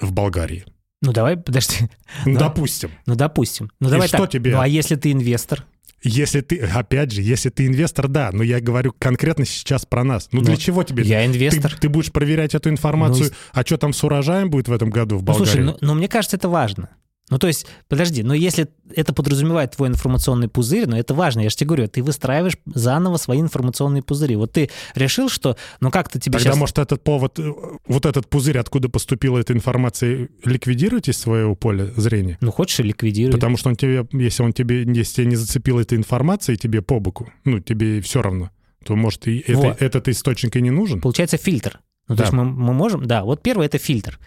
в 0.00 0.12
Болгарии. 0.12 0.64
Ну 1.02 1.12
давай, 1.12 1.37
подожди. 1.37 1.88
Ну, 2.26 2.38
допустим. 2.38 2.90
Ну 3.06 3.14
допустим. 3.14 3.70
Ну 3.80 3.88
давай 3.88 4.08
что 4.08 4.18
так. 4.18 4.30
тебе? 4.30 4.52
Ну 4.52 4.60
а 4.60 4.68
если 4.68 4.96
ты 4.96 5.12
инвестор? 5.12 5.64
Если 6.02 6.40
ты, 6.40 6.58
опять 6.60 7.12
же, 7.12 7.20
если 7.20 7.50
ты 7.50 7.66
инвестор, 7.66 8.08
да, 8.08 8.30
но 8.32 8.42
я 8.42 8.60
говорю 8.60 8.94
конкретно 8.99 9.44
сейчас 9.44 9.84
про 9.84 10.02
нас. 10.02 10.28
Ну, 10.32 10.40
ну 10.40 10.46
для 10.46 10.56
чего 10.56 10.82
тебе? 10.82 11.04
Я 11.04 11.26
инвестор. 11.26 11.72
Ты, 11.75 11.82
ты 11.82 11.88
будешь 11.90 12.10
проверять 12.10 12.54
эту 12.54 12.70
информацию, 12.70 13.26
ну, 13.28 13.37
а 13.52 13.62
что 13.62 13.76
там 13.76 13.92
с 13.92 14.02
урожаем 14.02 14.49
будет 14.49 14.68
в 14.68 14.72
этом 14.72 14.88
году 14.88 15.18
в 15.18 15.22
Болгарии? 15.22 15.46
Ну, 15.46 15.46
слушай, 15.46 15.64
ну, 15.64 15.76
ну 15.80 15.94
мне 15.94 16.08
кажется, 16.08 16.37
это 16.37 16.49
важно. 16.49 16.88
Ну, 17.30 17.38
то 17.38 17.46
есть, 17.46 17.66
подожди, 17.88 18.25
но 18.25 18.34
если 18.34 18.68
это 18.94 19.14
подразумевает 19.14 19.76
твой 19.76 19.88
информационный 19.88 20.49
пузырь, 20.49 20.87
но 20.87 20.99
это 20.99 21.14
важно, 21.14 21.40
я 21.40 21.49
же 21.49 21.56
тебе 21.56 21.68
говорю, 21.68 21.88
ты 21.88 22.02
выстраиваешь 22.02 22.56
заново 22.66 23.16
свои 23.18 23.40
информационные 23.40 24.02
пузыри. 24.02 24.34
Вот 24.34 24.52
ты 24.52 24.68
решил, 24.96 25.28
что, 25.28 25.56
ну 25.80 25.90
как-то 25.90 26.18
тебе 26.18 26.38
Тогда, 26.38 26.50
сейчас... 26.50 26.58
может, 26.58 26.78
этот 26.78 27.02
повод, 27.04 27.38
э, 27.38 27.52
вот 27.87 28.04
этот 28.04 28.28
пузырь, 28.28 28.58
откуда 28.58 28.88
поступила 28.88 29.38
эта 29.38 29.52
информация, 29.52 30.28
ликвидировать 30.44 31.08
из 31.08 31.18
своего 31.18 31.54
поля 31.54 31.87
зрения? 31.96 32.37
Ну, 32.40 32.50
хочешь, 32.50 32.80
ликвидируй. 32.80 33.32
Потому 33.32 33.56
что 33.56 33.68
он 33.68 33.76
тебе, 33.76 34.06
если 34.12 34.42
он 34.42 34.52
тебе, 34.52 34.82
если 34.82 35.14
тебя 35.14 35.26
не 35.26 35.37
зацепила 35.37 35.80
эта 35.80 35.94
информация, 35.94 36.54
и 36.54 36.58
тебе 36.58 36.82
по 36.82 36.99
боку, 36.99 37.32
ну, 37.44 37.60
тебе 37.60 38.00
все 38.00 38.22
равно, 38.22 38.50
то, 38.84 38.96
может, 38.96 39.28
и 39.28 39.44
вот. 39.49 39.66
это, 39.66 39.84
этот 39.84 40.08
источник 40.08 40.56
и 40.56 40.62
не 40.62 40.70
нужен? 40.70 41.00
Получается 41.00 41.37
фильтр. 41.37 41.80
Ну, 42.08 42.16
да. 42.16 42.16
то 42.16 42.22
есть 42.25 42.32
мы, 42.32 42.44
мы 42.44 42.72
можем... 42.72 43.06
Да, 43.06 43.22
вот 43.22 43.40
первый— 43.40 43.66
это 43.68 43.78
фильтр 43.78 44.18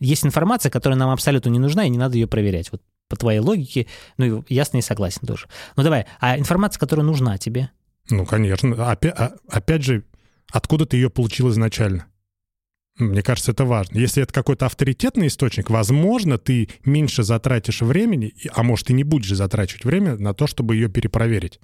есть 0.00 0.24
информация, 0.24 0.70
которая 0.70 0.98
нам 0.98 1.10
абсолютно 1.10 1.50
не 1.50 1.58
нужна, 1.58 1.84
и 1.84 1.90
не 1.90 1.98
надо 1.98 2.16
ее 2.16 2.26
проверять. 2.26 2.72
Вот 2.72 2.82
по 3.08 3.16
твоей 3.16 3.40
логике, 3.40 3.86
ну, 4.16 4.44
ясно 4.48 4.78
и 4.78 4.82
согласен 4.82 5.26
тоже. 5.26 5.46
Ну, 5.76 5.82
давай, 5.82 6.06
а 6.20 6.38
информация, 6.38 6.80
которая 6.80 7.04
нужна 7.04 7.38
тебе? 7.38 7.70
Ну, 8.08 8.24
конечно. 8.24 8.90
Опять, 8.90 9.14
а, 9.16 9.34
опять 9.48 9.82
же, 9.82 10.04
откуда 10.50 10.86
ты 10.86 10.96
ее 10.96 11.10
получил 11.10 11.50
изначально? 11.50 12.06
Мне 12.98 13.22
кажется, 13.22 13.52
это 13.52 13.64
важно. 13.64 13.98
Если 13.98 14.22
это 14.22 14.32
какой-то 14.32 14.66
авторитетный 14.66 15.28
источник, 15.28 15.70
возможно, 15.70 16.38
ты 16.38 16.68
меньше 16.84 17.22
затратишь 17.22 17.82
времени, 17.82 18.34
а 18.52 18.62
может, 18.62 18.90
и 18.90 18.94
не 18.94 19.04
будешь 19.04 19.34
затрачивать 19.34 19.84
время 19.84 20.16
на 20.16 20.34
то, 20.34 20.46
чтобы 20.46 20.74
ее 20.74 20.88
перепроверить. 20.88 21.60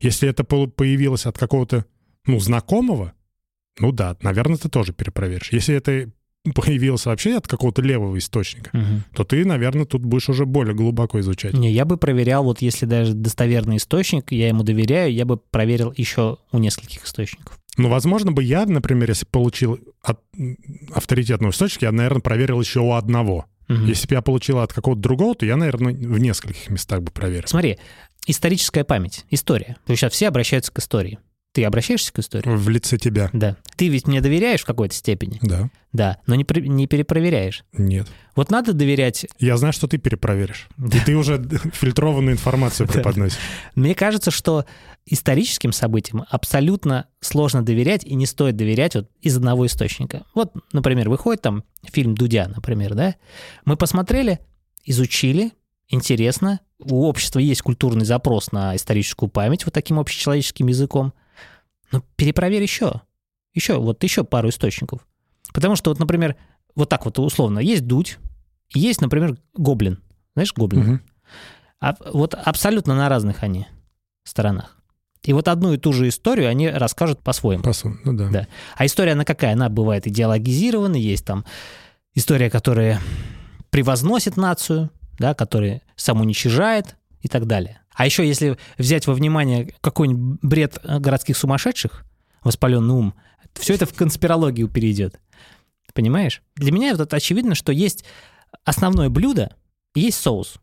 Если 0.00 0.28
это 0.28 0.44
появилось 0.44 1.26
от 1.26 1.38
какого-то, 1.38 1.84
ну, 2.26 2.40
знакомого, 2.40 3.12
ну 3.78 3.92
да, 3.92 4.16
наверное, 4.22 4.56
ты 4.56 4.68
тоже 4.68 4.92
перепроверишь. 4.92 5.52
Если 5.52 5.74
это 5.74 6.10
появился 6.54 7.10
вообще 7.10 7.36
от 7.36 7.46
какого-то 7.46 7.82
левого 7.82 8.18
источника, 8.18 8.70
угу. 8.72 9.02
то 9.14 9.24
ты, 9.24 9.44
наверное, 9.44 9.84
тут 9.84 10.02
будешь 10.02 10.28
уже 10.28 10.44
более 10.44 10.74
глубоко 10.74 11.20
изучать. 11.20 11.54
Не, 11.54 11.70
я 11.70 11.84
бы 11.84 11.96
проверял, 11.96 12.42
вот 12.42 12.60
если 12.62 12.86
даже 12.86 13.14
достоверный 13.14 13.76
источник, 13.76 14.32
я 14.32 14.48
ему 14.48 14.64
доверяю, 14.64 15.12
я 15.12 15.24
бы 15.24 15.36
проверил 15.36 15.94
еще 15.96 16.38
у 16.50 16.58
нескольких 16.58 17.04
источников. 17.04 17.58
Ну, 17.76 17.88
возможно 17.88 18.32
бы 18.32 18.42
я, 18.42 18.66
например, 18.66 19.10
если 19.10 19.24
получил 19.24 19.78
от 20.02 20.20
авторитетного 20.92 21.52
источника, 21.52 21.86
я, 21.86 21.92
наверное, 21.92 22.20
проверил 22.20 22.60
еще 22.60 22.80
у 22.80 22.92
одного. 22.92 23.46
Угу. 23.68 23.84
Если 23.84 24.08
бы 24.08 24.14
я 24.14 24.22
получил 24.22 24.58
от 24.58 24.72
какого-то 24.72 25.00
другого, 25.00 25.34
то 25.34 25.46
я, 25.46 25.56
наверное, 25.56 25.94
в 25.94 26.18
нескольких 26.18 26.68
местах 26.70 27.02
бы 27.02 27.10
проверил. 27.12 27.48
Смотри, 27.48 27.78
историческая 28.26 28.84
память, 28.84 29.24
история. 29.30 29.76
То 29.86 29.92
есть 29.92 30.00
сейчас 30.00 30.12
все 30.12 30.28
обращаются 30.28 30.72
к 30.72 30.78
истории. 30.80 31.18
Ты 31.52 31.64
обращаешься 31.64 32.12
к 32.12 32.18
истории? 32.18 32.48
В 32.48 32.68
лице 32.70 32.96
тебя. 32.96 33.28
Да. 33.34 33.56
Ты 33.76 33.88
ведь 33.88 34.06
мне 34.06 34.22
доверяешь 34.22 34.62
в 34.62 34.66
какой-то 34.66 34.94
степени? 34.94 35.38
Да. 35.42 35.68
Да, 35.92 36.16
но 36.26 36.34
не, 36.34 36.46
не 36.66 36.86
перепроверяешь. 36.86 37.64
Нет. 37.76 38.08
Вот 38.34 38.50
надо 38.50 38.72
доверять... 38.72 39.26
Я 39.38 39.58
знаю, 39.58 39.74
что 39.74 39.86
ты 39.86 39.98
перепроверишь. 39.98 40.68
И 40.78 40.98
ты 41.00 41.14
уже 41.14 41.44
фильтрованную 41.74 42.34
информацию 42.34 42.88
преподносишь. 42.88 43.38
Мне 43.74 43.94
кажется, 43.94 44.30
что 44.30 44.64
историческим 45.04 45.72
событиям 45.72 46.24
абсолютно 46.30 47.06
сложно 47.20 47.62
доверять 47.62 48.04
и 48.04 48.14
не 48.14 48.24
стоит 48.24 48.56
доверять 48.56 48.94
вот 48.94 49.10
из 49.20 49.36
одного 49.36 49.66
источника. 49.66 50.24
Вот, 50.34 50.54
например, 50.72 51.10
выходит 51.10 51.42
там 51.42 51.64
фильм 51.84 52.14
«Дудя», 52.14 52.48
например, 52.48 52.94
да? 52.94 53.16
Мы 53.66 53.76
посмотрели, 53.76 54.38
изучили, 54.84 55.52
интересно, 55.88 56.60
у 56.78 57.06
общества 57.06 57.38
есть 57.38 57.62
культурный 57.62 58.04
запрос 58.04 58.52
на 58.52 58.74
историческую 58.76 59.28
память 59.28 59.64
вот 59.64 59.74
таким 59.74 59.98
общечеловеческим 59.98 60.66
языком. 60.68 61.12
Ну, 61.92 62.02
перепроверь 62.16 62.62
еще. 62.62 63.02
Еще, 63.54 63.78
вот 63.78 64.02
еще 64.02 64.24
пару 64.24 64.48
источников. 64.48 65.06
Потому 65.52 65.76
что, 65.76 65.90
вот, 65.90 65.98
например, 65.98 66.36
вот 66.74 66.88
так 66.88 67.04
вот 67.04 67.18
условно, 67.18 67.58
есть 67.58 67.86
дудь, 67.86 68.18
есть, 68.70 69.00
например, 69.00 69.36
гоблин. 69.54 70.02
Знаешь, 70.34 70.54
гоблин? 70.54 70.94
Угу. 70.94 71.00
А, 71.80 71.96
вот 72.12 72.34
абсолютно 72.34 72.94
на 72.94 73.08
разных 73.08 73.42
они 73.42 73.66
сторонах. 74.24 74.76
И 75.22 75.32
вот 75.32 75.48
одну 75.48 75.72
и 75.72 75.78
ту 75.78 75.92
же 75.92 76.08
историю 76.08 76.48
они 76.48 76.68
расскажут 76.68 77.20
по-своему. 77.20 77.62
По 77.62 77.72
ну 78.04 78.12
да. 78.14 78.28
да. 78.28 78.48
А 78.76 78.86
история, 78.86 79.12
она 79.12 79.24
какая? 79.24 79.52
Она 79.52 79.68
бывает 79.68 80.06
идеологизирована, 80.06 80.96
есть 80.96 81.24
там 81.24 81.44
история, 82.14 82.50
которая 82.50 83.00
превозносит 83.70 84.36
нацию, 84.36 84.90
да, 85.18 85.34
которая 85.34 85.82
самоуничижает 85.96 86.96
и 87.20 87.28
так 87.28 87.46
далее. 87.46 87.81
А 87.94 88.06
еще 88.06 88.26
если 88.26 88.58
взять 88.78 89.06
во 89.06 89.14
внимание 89.14 89.74
какой-нибудь 89.80 90.38
бред 90.42 90.78
городских 90.82 91.36
сумасшедших, 91.36 92.04
воспаленный 92.42 92.94
ум, 92.94 93.14
все 93.54 93.74
это 93.74 93.86
в 93.86 93.94
конспирологию 93.94 94.68
перейдет. 94.68 95.20
Понимаешь? 95.94 96.42
Для 96.56 96.72
меня 96.72 96.94
вот 96.96 97.12
очевидно, 97.12 97.54
что 97.54 97.70
есть 97.70 98.04
основное 98.64 99.10
блюдо 99.10 99.54
и 99.94 100.00
есть 100.00 100.20
соус. 100.20 100.54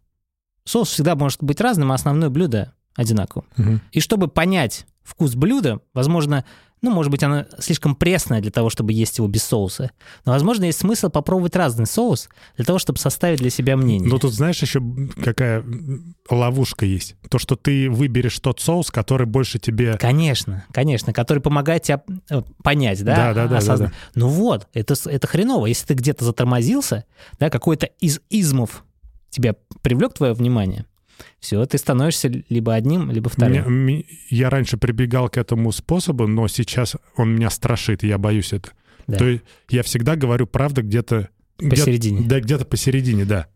Соус 0.64 0.90
всегда 0.90 1.16
может 1.16 1.44
быть 1.44 1.62
разным, 1.62 1.92
а 1.92 1.96
основное 1.96 2.30
блюдо 2.30 2.74
одинаковым. 2.96 3.48
Угу. 3.58 3.80
И 3.92 4.00
чтобы 4.00 4.28
понять 4.28 4.86
вкус 5.04 5.36
блюда, 5.36 5.82
возможно, 5.94 6.46
ну, 6.82 6.92
может 6.92 7.12
быть, 7.12 7.24
она 7.24 7.46
слишком 7.60 7.96
пресная 7.96 8.42
для 8.42 8.52
того, 8.52 8.70
чтобы 8.70 8.94
есть 8.94 9.18
его 9.18 9.28
без 9.28 9.44
соуса. 9.44 9.92
Но, 10.26 10.32
возможно, 10.32 10.66
есть 10.66 10.80
смысл 10.80 11.10
попробовать 11.10 11.56
разный 11.56 11.86
соус 11.86 12.30
для 12.56 12.66
того, 12.66 12.80
чтобы 12.80 13.00
составить 13.00 13.40
для 13.40 13.50
себя 13.50 13.76
мнение. 13.76 14.10
Ну, 14.10 14.18
тут 14.18 14.34
знаешь 14.34 14.62
еще 14.62 14.82
какая 15.22 15.64
ловушка 16.30 16.86
есть? 16.86 17.16
То, 17.30 17.38
что 17.38 17.56
ты 17.56 17.90
выберешь 17.90 18.40
тот 18.40 18.60
соус, 18.62 18.92
который 18.92 19.28
больше 19.28 19.60
тебе... 19.60 19.98
Конечно, 19.98 20.66
конечно, 20.72 21.12
который 21.12 21.40
помогает 21.40 21.84
тебе 21.84 22.02
э, 22.30 22.42
понять, 22.64 23.04
да? 23.04 23.16
Да, 23.16 23.34
да, 23.34 23.48
да. 23.48 23.58
осознать. 23.58 23.90
да, 23.90 23.96
да. 23.96 24.20
Ну 24.20 24.28
вот, 24.30 24.68
это, 24.74 24.96
это 25.06 25.28
хреново. 25.28 25.66
Если 25.66 25.88
ты 25.88 25.94
где-то 25.96 26.24
затормозился, 26.24 27.06
да, 27.40 27.50
какой-то 27.50 27.88
из 28.00 28.22
измов 28.30 28.86
тебя 29.30 29.56
привлек 29.82 30.14
твое 30.14 30.34
внимание, 30.34 30.86
все, 31.40 31.66
ты 31.66 31.78
становишься 31.78 32.32
либо 32.50 32.74
одним, 32.74 33.12
либо 33.12 33.30
вторым. 33.30 33.72
Ми- 33.74 34.06
я 34.30 34.50
раньше 34.50 34.78
прибегал 34.78 35.30
к 35.30 35.38
этому 35.38 35.72
способу, 35.72 36.28
но 36.28 36.48
сейчас 36.48 36.96
он 37.16 37.36
меня 37.36 37.50
страшит, 37.50 38.04
я 38.04 38.18
боюсь 38.18 38.54
это. 38.54 38.72
Да. 39.08 39.18
То 39.18 39.26
есть 39.28 39.44
я 39.70 39.84
всегда 39.84 40.16
говорю 40.16 40.48
правду 40.48 40.82
где-то... 40.84 41.30
где- 41.58 41.70
Посередине. 41.72 42.22
Да, 42.28 42.40
где-то 42.40 42.66
посередине, 42.66 43.26
да. 43.26 43.48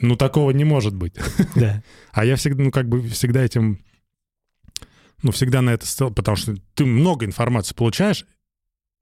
Ну, 0.00 0.16
такого 0.16 0.50
не 0.52 0.64
может 0.64 0.94
быть. 0.94 1.14
Да. 1.56 1.82
А 2.12 2.24
я 2.24 2.36
всегда, 2.36 2.62
ну, 2.64 2.70
как 2.70 2.88
бы 2.88 3.02
всегда 3.08 3.42
этим... 3.42 3.80
Ну, 5.22 5.32
всегда 5.32 5.60
на 5.60 5.70
это 5.70 5.86
стал, 5.86 6.10
потому 6.10 6.36
что 6.36 6.54
ты 6.74 6.86
много 6.86 7.26
информации 7.26 7.74
получаешь, 7.74 8.24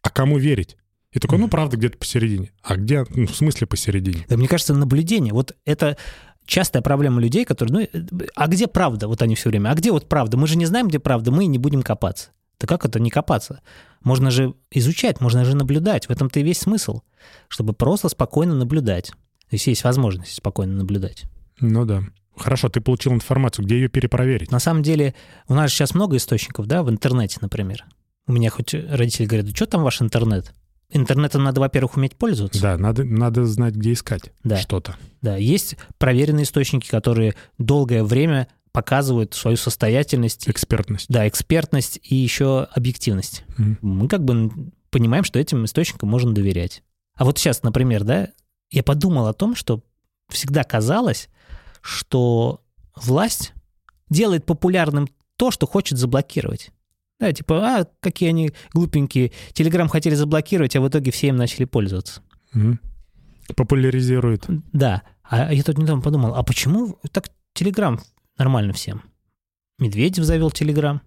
а 0.02 0.11
кому 0.11 0.38
верить? 0.38 0.76
И 1.12 1.21
такой, 1.21 1.38
ну, 1.38 1.49
правда, 1.49 1.76
где-то 1.76 1.97
посередине. 1.97 2.52
А 2.62 2.76
где, 2.76 3.04
ну, 3.11 3.26
в 3.26 3.35
смысле 3.35 3.66
посередине? 3.66 4.26
Да, 4.28 4.37
мне 4.37 4.49
кажется, 4.49 4.75
наблюдение. 4.75 5.33
Вот 5.33 5.57
это 5.64 5.97
частая 6.49 6.83
проблема 6.83 7.21
людей, 7.21 7.45
которые, 7.45 7.88
ну, 7.93 8.09
а 8.35 8.49
где 8.49 8.67
правда? 8.67 9.07
Вот 9.07 9.23
они 9.23 9.37
все 9.37 9.50
время. 9.50 9.69
А 9.71 9.75
где 9.75 9.93
вот 9.93 10.09
правда? 10.09 10.37
Мы 10.37 10.49
же 10.49 10.57
не 10.57 10.67
знаем, 10.67 10.88
где 10.88 10.99
правда, 10.99 11.31
мы 11.31 11.47
не 11.47 11.59
будем 11.59 11.83
копаться. 11.83 12.31
Да 12.59 12.67
как 12.67 12.85
это 12.85 12.99
не 12.99 13.11
копаться? 13.11 13.61
Можно 14.02 14.33
же 14.33 14.55
изучать, 14.73 15.21
можно 15.21 15.45
же 15.45 15.55
наблюдать. 15.55 16.07
В 16.07 16.11
этом-то 16.11 16.40
и 16.40 16.43
весь 16.43 16.59
смысл, 16.59 17.02
чтобы 17.49 17.75
просто 17.75 18.09
спокойно 18.09 18.55
наблюдать. 18.55 19.11
То 19.11 19.55
есть 19.55 19.67
есть 19.67 19.85
возможность 19.85 20.35
спокойно 20.35 20.73
наблюдать. 20.75 21.25
Ну 21.61 21.85
да. 21.85 22.02
Хорошо, 22.37 22.69
ты 22.69 22.81
получил 22.81 23.12
информацию, 23.12 23.64
где 23.64 23.76
ее 23.76 23.88
перепроверить? 23.88 24.50
На 24.50 24.59
самом 24.59 24.83
деле, 24.83 25.14
у 25.49 25.55
нас 25.55 25.71
сейчас 25.71 25.95
много 25.95 26.17
источников, 26.17 26.67
да, 26.67 26.83
в 26.83 26.90
интернете, 26.90 27.38
например. 27.40 27.85
У 28.26 28.33
меня 28.33 28.50
хоть 28.50 28.75
родители 28.75 29.26
говорят, 29.26 29.47
да 29.47 29.52
что 29.55 29.67
там 29.67 29.83
ваш 29.83 30.00
интернет? 30.00 30.52
Интернетом 30.90 31.45
надо, 31.45 31.61
во-первых, 31.61 31.97
уметь 31.97 32.16
пользоваться. 32.16 32.61
Да, 32.62 32.78
надо, 32.78 33.04
надо 33.04 33.45
знать, 33.45 33.75
где 33.75 33.92
искать 33.92 34.33
Да. 34.42 34.57
что-то. 34.57 34.97
Да, 35.21 35.37
есть 35.37 35.76
проверенные 35.99 36.45
источники, 36.45 36.88
которые 36.88 37.35
долгое 37.59 38.02
время 38.04 38.49
показывают 38.73 39.35
свою 39.35 39.57
состоятельность, 39.57 40.49
Экспертность. 40.49 41.07
да, 41.09 41.26
экспертность 41.28 41.99
и 42.02 42.14
еще 42.14 42.64
объективность. 42.73 43.45
Мгм. 43.59 43.78
Мы 43.83 44.09
как 44.09 44.25
бы 44.25 44.50
понимаем, 44.90 45.25
что 45.25 45.38
этим 45.38 45.64
источникам 45.64 46.09
можно 46.09 46.33
доверять. 46.33 46.83
А 47.16 47.25
вот 47.25 47.38
сейчас, 47.38 47.62
например, 47.62 48.04
да, 48.04 48.28
я 48.71 48.83
подумал 48.83 49.26
о 49.26 49.35
том, 49.35 49.57
что 49.57 49.83
всегда 50.30 50.62
казалось, 50.64 51.28
что 51.83 52.62
власть 52.95 53.52
делает 54.09 54.47
популярным 54.47 55.09
то, 55.37 55.50
что 55.50 55.66
хочет 55.66 55.99
заблокировать. 55.99 56.71
Да, 57.21 57.33
типа, 57.33 57.57
а, 57.81 57.87
какие 58.01 58.29
они 58.29 58.53
глупенькие. 58.73 59.33
Телеграм 59.53 59.89
хотели 59.89 60.15
заблокировать, 60.15 60.77
а 60.77 60.81
в 60.81 60.89
итоге 60.89 61.11
все 61.11 61.29
им 61.29 61.37
начали 61.37 61.65
пользоваться. 61.65 62.23
Мгм. 62.53 62.79
Популяризирует. 63.57 64.47
Да. 64.73 65.03
А 65.23 65.53
я 65.53 65.63
тут 65.63 65.79
недавно 65.79 66.03
подумал, 66.03 66.35
а 66.35 66.43
почему 66.43 66.99
так 67.13 67.29
Телеграм 67.55 68.01
нормально 68.39 68.73
всем? 68.73 69.03
Медведев 69.79 70.25
завел 70.25 70.51
Телеграм. 70.51 71.01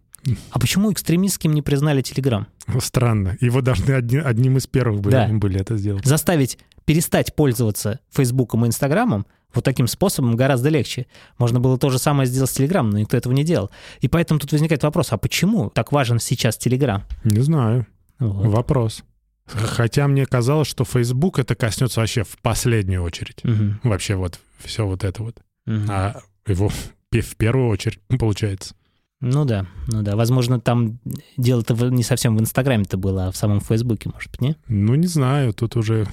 А 0.51 0.59
почему 0.59 0.91
экстремистским 0.93 1.53
не 1.53 1.61
признали 1.61 2.01
Телеграм? 2.01 2.47
Странно. 2.79 3.37
Его 3.41 3.61
должны 3.61 3.91
одни- 3.93 4.19
одним 4.19 4.57
из 4.57 4.67
первых 4.67 5.01
были, 5.01 5.13
Да. 5.13 5.27
были 5.29 5.59
это 5.59 5.77
сделать. 5.77 6.05
Заставить 6.05 6.59
перестать 6.85 7.35
пользоваться 7.35 7.99
Фейсбуком 8.11 8.65
и 8.65 8.67
Инстаграмом 8.67 9.25
вот 9.53 9.63
таким 9.63 9.87
способом 9.87 10.35
гораздо 10.35 10.69
легче. 10.69 11.07
Можно 11.37 11.59
было 11.59 11.77
то 11.77 11.89
же 11.89 11.99
самое 11.99 12.27
сделать 12.27 12.49
с 12.49 12.53
Телеграмом, 12.53 12.91
но 12.91 12.99
никто 12.99 13.17
этого 13.17 13.33
не 13.33 13.43
делал. 13.43 13.71
И 13.99 14.07
поэтому 14.07 14.39
тут 14.39 14.51
возникает 14.51 14.83
вопрос, 14.83 15.11
а 15.11 15.17
почему 15.17 15.69
так 15.69 15.91
важен 15.91 16.19
сейчас 16.19 16.57
Телеграм? 16.57 17.03
Не 17.23 17.41
знаю. 17.41 17.87
Вот. 18.19 18.47
Вопрос. 18.47 19.03
Хотя 19.47 20.07
мне 20.07 20.25
казалось, 20.25 20.67
что 20.67 20.85
Facebook 20.85 21.39
это 21.39 21.55
коснется 21.55 21.99
вообще 21.99 22.23
в 22.23 22.37
последнюю 22.41 23.03
очередь. 23.03 23.43
Мгм. 23.43 23.79
Вообще 23.83 24.15
вот 24.15 24.39
все 24.59 24.85
вот 24.85 25.03
это 25.03 25.23
вот. 25.23 25.37
Мгм. 25.65 25.87
А 25.89 26.21
его 26.47 26.69
в 26.69 27.35
первую 27.35 27.69
очередь 27.69 27.99
получается. 28.19 28.75
Ну 29.19 29.45
да, 29.45 29.67
ну 29.87 30.01
да. 30.01 30.15
Возможно, 30.15 30.59
там 30.59 30.99
дело-то 31.37 31.75
не 31.89 32.03
совсем 32.03 32.37
в 32.37 32.41
Инстаграме-то 32.41 32.97
было, 32.97 33.27
а 33.27 33.31
в 33.31 33.37
самом 33.37 33.59
Фейсбуке, 33.59 34.09
может 34.11 34.31
быть, 34.31 34.41
не? 34.41 34.55
Ну, 34.67 34.95
не 34.95 35.07
знаю, 35.07 35.53
тут 35.53 35.75
уже... 35.75 36.07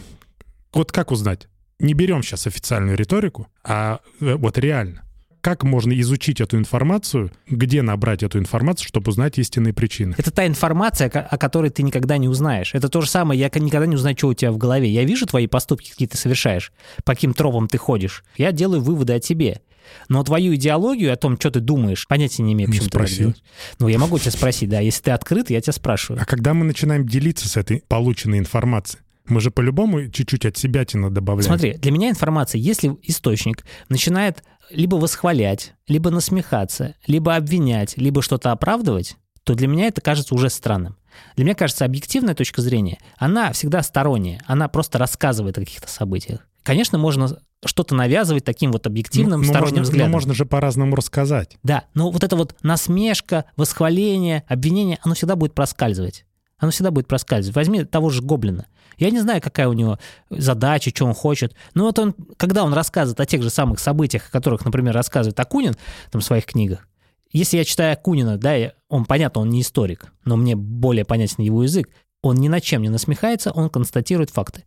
Вот 0.74 0.92
как 0.92 1.10
узнать? 1.10 1.48
Не 1.80 1.94
берем 1.94 2.22
сейчас 2.22 2.46
официальную 2.46 2.96
риторику, 2.96 3.48
а 3.62 4.00
э, 4.20 4.34
вот 4.34 4.58
реально. 4.58 5.02
Как 5.40 5.62
можно 5.62 5.98
изучить 6.00 6.40
эту 6.40 6.58
информацию, 6.58 7.30
где 7.48 7.82
набрать 7.82 8.24
эту 8.24 8.40
информацию, 8.40 8.88
чтобы 8.88 9.10
узнать 9.10 9.38
истинные 9.38 9.72
причины? 9.72 10.14
Это 10.18 10.32
та 10.32 10.46
информация, 10.46 11.08
о 11.08 11.38
которой 11.38 11.70
ты 11.70 11.84
никогда 11.84 12.18
не 12.18 12.28
узнаешь. 12.28 12.74
Это 12.74 12.88
то 12.88 13.00
же 13.00 13.08
самое, 13.08 13.38
я 13.38 13.46
никогда 13.60 13.86
не 13.86 13.94
узнаю, 13.94 14.16
что 14.18 14.28
у 14.28 14.34
тебя 14.34 14.50
в 14.50 14.58
голове. 14.58 14.90
Я 14.90 15.04
вижу 15.04 15.26
твои 15.26 15.46
поступки, 15.46 15.90
какие 15.90 16.08
ты 16.08 16.16
совершаешь, 16.16 16.72
по 17.04 17.14
каким 17.14 17.34
тропам 17.34 17.68
ты 17.68 17.78
ходишь. 17.78 18.24
Я 18.36 18.50
делаю 18.50 18.82
выводы 18.82 19.12
о 19.12 19.20
тебе. 19.20 19.60
Но 20.08 20.22
твою 20.22 20.54
идеологию 20.54 21.12
о 21.12 21.16
том, 21.16 21.38
что 21.38 21.50
ты 21.50 21.60
думаешь, 21.60 22.06
понятия 22.08 22.42
не 22.42 22.52
имею, 22.52 22.68
почему 22.68 22.86
ты 22.86 22.90
так 22.90 23.00
спроси. 23.02 23.18
делаешь. 23.18 23.42
Ну, 23.78 23.88
я 23.88 23.98
могу 23.98 24.18
тебя 24.18 24.32
спросить, 24.32 24.68
да. 24.68 24.80
Если 24.80 25.02
ты 25.02 25.12
открыт, 25.12 25.50
я 25.50 25.60
тебя 25.60 25.72
спрашиваю. 25.72 26.20
А 26.20 26.24
когда 26.24 26.52
мы 26.52 26.64
начинаем 26.64 27.06
делиться 27.06 27.48
с 27.48 27.56
этой 27.56 27.82
полученной 27.88 28.38
информацией, 28.38 29.02
мы 29.28 29.40
же 29.40 29.50
по-любому 29.50 30.08
чуть-чуть 30.10 30.46
от 30.46 30.56
себя 30.56 30.84
добавляем. 30.84 31.42
Смотри, 31.46 31.74
для 31.74 31.90
меня 31.92 32.10
информация, 32.10 32.58
если 32.58 32.96
источник 33.02 33.64
начинает 33.88 34.42
либо 34.70 34.96
восхвалять, 34.96 35.74
либо 35.86 36.10
насмехаться, 36.10 36.94
либо 37.06 37.36
обвинять, 37.36 37.96
либо 37.96 38.22
что-то 38.22 38.52
оправдывать, 38.52 39.16
то 39.44 39.54
для 39.54 39.66
меня 39.66 39.86
это 39.86 40.00
кажется 40.00 40.34
уже 40.34 40.50
странным. 40.50 40.96
Для 41.36 41.44
меня 41.44 41.54
кажется, 41.54 41.84
объективная 41.84 42.34
точка 42.34 42.60
зрения, 42.60 42.98
она 43.16 43.52
всегда 43.52 43.82
сторонняя, 43.82 44.42
она 44.46 44.68
просто 44.68 44.98
рассказывает 44.98 45.56
о 45.58 45.62
каких-то 45.62 45.88
событиях. 45.88 46.46
Конечно, 46.62 46.98
можно 46.98 47.38
что-то 47.64 47.94
навязывать 47.94 48.44
таким 48.44 48.72
вот 48.72 48.86
объективным 48.86 49.40
Ну, 49.40 49.46
ну, 49.46 49.52
сторонним 49.52 49.78
можно, 49.78 49.82
взглядом. 49.82 50.10
но 50.10 50.16
можно 50.16 50.34
же 50.34 50.44
по-разному 50.44 50.94
рассказать. 50.94 51.56
Да, 51.62 51.84
но 51.94 52.10
вот 52.10 52.22
это 52.22 52.36
вот 52.36 52.54
насмешка, 52.62 53.46
восхваление, 53.56 54.44
обвинение, 54.46 54.98
оно 55.02 55.14
всегда 55.14 55.34
будет 55.34 55.54
проскальзывать. 55.54 56.24
Оно 56.58 56.70
всегда 56.70 56.90
будет 56.90 57.08
проскальзывать. 57.08 57.56
Возьми 57.56 57.84
того 57.84 58.10
же 58.10 58.22
Гоблина. 58.22 58.66
Я 58.96 59.10
не 59.10 59.20
знаю, 59.20 59.40
какая 59.40 59.68
у 59.68 59.72
него 59.72 59.98
задача, 60.28 60.90
что 60.90 61.06
он 61.06 61.14
хочет. 61.14 61.54
Но 61.74 61.84
вот 61.84 61.98
он, 61.98 62.14
когда 62.36 62.64
он 62.64 62.74
рассказывает 62.74 63.20
о 63.20 63.26
тех 63.26 63.42
же 63.42 63.50
самых 63.50 63.78
событиях, 63.78 64.28
о 64.28 64.32
которых, 64.32 64.64
например, 64.64 64.94
рассказывает 64.94 65.38
Акунин 65.38 65.76
там, 66.10 66.20
в 66.20 66.24
своих 66.24 66.46
книгах, 66.46 66.88
если 67.30 67.58
я 67.58 67.64
читаю 67.64 67.92
Акунина, 67.92 68.38
да, 68.38 68.72
он, 68.88 69.04
понятно, 69.04 69.42
он 69.42 69.50
не 69.50 69.60
историк, 69.60 70.12
но 70.24 70.36
мне 70.36 70.56
более 70.56 71.04
понятен 71.04 71.44
его 71.44 71.62
язык, 71.62 71.90
он 72.22 72.36
ни 72.36 72.48
над 72.48 72.62
чем 72.62 72.82
не 72.82 72.88
насмехается, 72.88 73.52
он 73.52 73.68
констатирует 73.70 74.30
факты, 74.30 74.64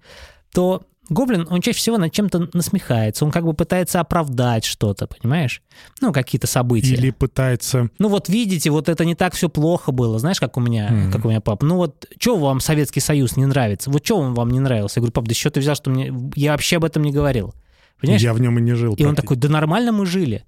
то 0.54 0.86
Гоблин, 1.12 1.45
он 1.50 1.60
чаще 1.62 1.78
всего 1.78 1.97
над 1.97 2.13
чем-то 2.13 2.50
насмехается, 2.54 3.26
он 3.26 3.32
как 3.32 3.43
бы 3.43 3.54
пытается 3.54 4.00
оправдать 4.00 4.63
что-то, 4.63 5.08
понимаешь? 5.08 5.62
Ну, 6.00 6.13
какие-то 6.13 6.47
события. 6.47 6.93
Или 6.93 7.12
пытается... 7.12 7.89
Ну 8.00 8.08
вот 8.08 8.30
видите, 8.30 8.69
вот 8.69 8.88
это 8.88 9.04
не 9.04 9.13
так 9.13 9.34
все 9.36 9.50
плохо 9.50 9.91
было, 9.91 10.19
знаешь, 10.19 10.39
как 10.39 10.56
у 10.56 10.62
меня, 10.62 10.89
Мгм. 10.89 11.12
как 11.12 11.26
у 11.26 11.28
меня 11.30 11.41
папа. 11.41 11.65
Ну 11.65 11.76
вот, 11.76 12.08
что 12.17 12.38
вам 12.38 12.62
Советский 12.62 13.02
Союз 13.02 13.36
не 13.36 13.45
нравится? 13.45 13.91
Вот 13.91 14.06
что 14.06 14.17
он 14.17 14.34
вам 14.34 14.50
не 14.52 14.62
нравился? 14.62 15.00
Я 15.00 15.02
говорю, 15.02 15.12
пап, 15.12 15.26
да 15.28 15.36
что 15.36 15.52
ты 15.52 15.60
взял, 15.60 15.76
что 15.76 15.89
мне... 15.89 16.13
Я 16.36 16.52
вообще 16.54 16.78
об 16.78 16.86
этом 16.86 17.04
не 17.04 17.12
говорил. 17.12 17.54
Понимаешь? 18.00 18.21
Я 18.21 18.34
в 18.34 18.39
нем 18.39 18.58
и 18.58 18.62
не 18.62 18.74
жил. 18.74 18.93
И 18.95 19.04
он 19.04 19.15
такой, 19.15 19.36
да 19.36 19.50
нормально 19.50 19.91
мы 19.91 20.06
жили 20.06 20.45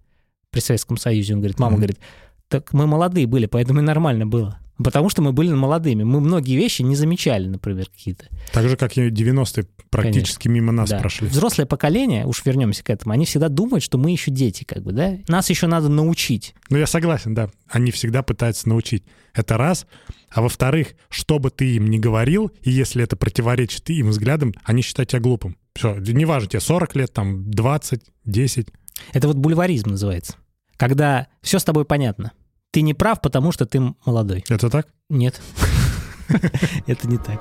при 0.50 0.62
Советском 0.62 0.96
Союзе. 0.98 1.34
Он 1.34 1.40
говорит, 1.42 1.60
мама 1.60 1.72
Мгм. 1.74 1.78
говорит, 1.82 2.00
так 2.48 2.72
мы 2.72 2.88
молодые 2.88 3.28
были, 3.28 3.48
поэтому 3.48 3.80
и 3.80 3.84
нормально 3.84 4.26
было. 4.26 4.60
Потому 4.84 5.10
что 5.10 5.22
мы 5.22 5.32
были 5.34 5.52
молодыми. 5.54 6.04
Мы 6.04 6.20
многие 6.20 6.56
вещи 6.56 6.82
не 6.82 6.96
замечали, 6.96 7.48
например, 7.48 7.88
какие-то. 7.90 8.26
Так 8.52 8.68
же, 8.68 8.76
как 8.76 8.98
и 8.98 9.10
90-е 9.10 9.66
практически 9.90 10.48
мимо 10.48 10.72
нас 10.72 10.90
Да. 10.90 11.00
прошли. 11.00 11.28
Взрослое 11.28 11.66
поколение, 11.66 12.26
уж 12.26 12.44
вернемся 12.46 12.84
к 12.84 12.90
этому, 12.90 13.14
они 13.14 13.26
всегда 13.26 13.50
думают, 13.50 13.84
что 13.84 13.98
мы 13.98 14.12
еще 14.12 14.32
дети, 14.32 14.64
как 14.64 14.84
бы, 14.84 14.92
да? 14.92 15.18
Нас 15.28 15.50
еще 15.50 15.68
надо 15.68 15.90
научить. 15.90 16.56
Ну, 16.70 16.78
я 16.78 16.88
согласен, 16.88 17.34
да. 17.34 17.50
Они 17.70 17.92
всегда 17.92 18.24
пытаются 18.24 18.68
научить. 18.70 19.04
Это 19.34 19.58
раз. 19.58 19.86
А 20.30 20.42
во-вторых, 20.42 20.90
что 21.10 21.40
бы 21.40 21.50
ты 21.52 21.76
им 21.76 21.88
ни 21.90 21.98
говорил, 22.00 22.52
и 22.62 22.72
если 22.72 23.04
это 23.04 23.16
противоречит 23.16 23.90
им 23.90 24.10
взглядам, 24.10 24.54
они 24.64 24.82
считают 24.82 25.10
тебя 25.10 25.20
глупым. 25.22 25.56
Все, 25.76 25.96
неважно, 25.98 26.50
тебе 26.50 26.60
40 26.60 26.96
лет, 26.96 27.14
там, 27.14 27.50
20, 27.50 28.02
10. 28.26 28.68
Это 29.14 29.28
вот 29.28 29.38
бульваризм 29.38 29.90
называется. 29.92 30.36
Когда 30.78 31.28
все 31.42 31.60
с 31.60 31.64
тобой 31.64 31.86
понятно. 31.86 32.32
Ты 32.74 32.82
не 32.82 32.96
прав, 32.96 33.22
потому 33.22 33.52
что 33.52 33.68
ты 33.68 33.80
молодой. 34.04 34.44
Это 34.50 34.68
так? 34.68 34.88
Нет. 35.08 35.40
Это 36.88 37.08
не 37.08 37.20
так. 37.20 37.40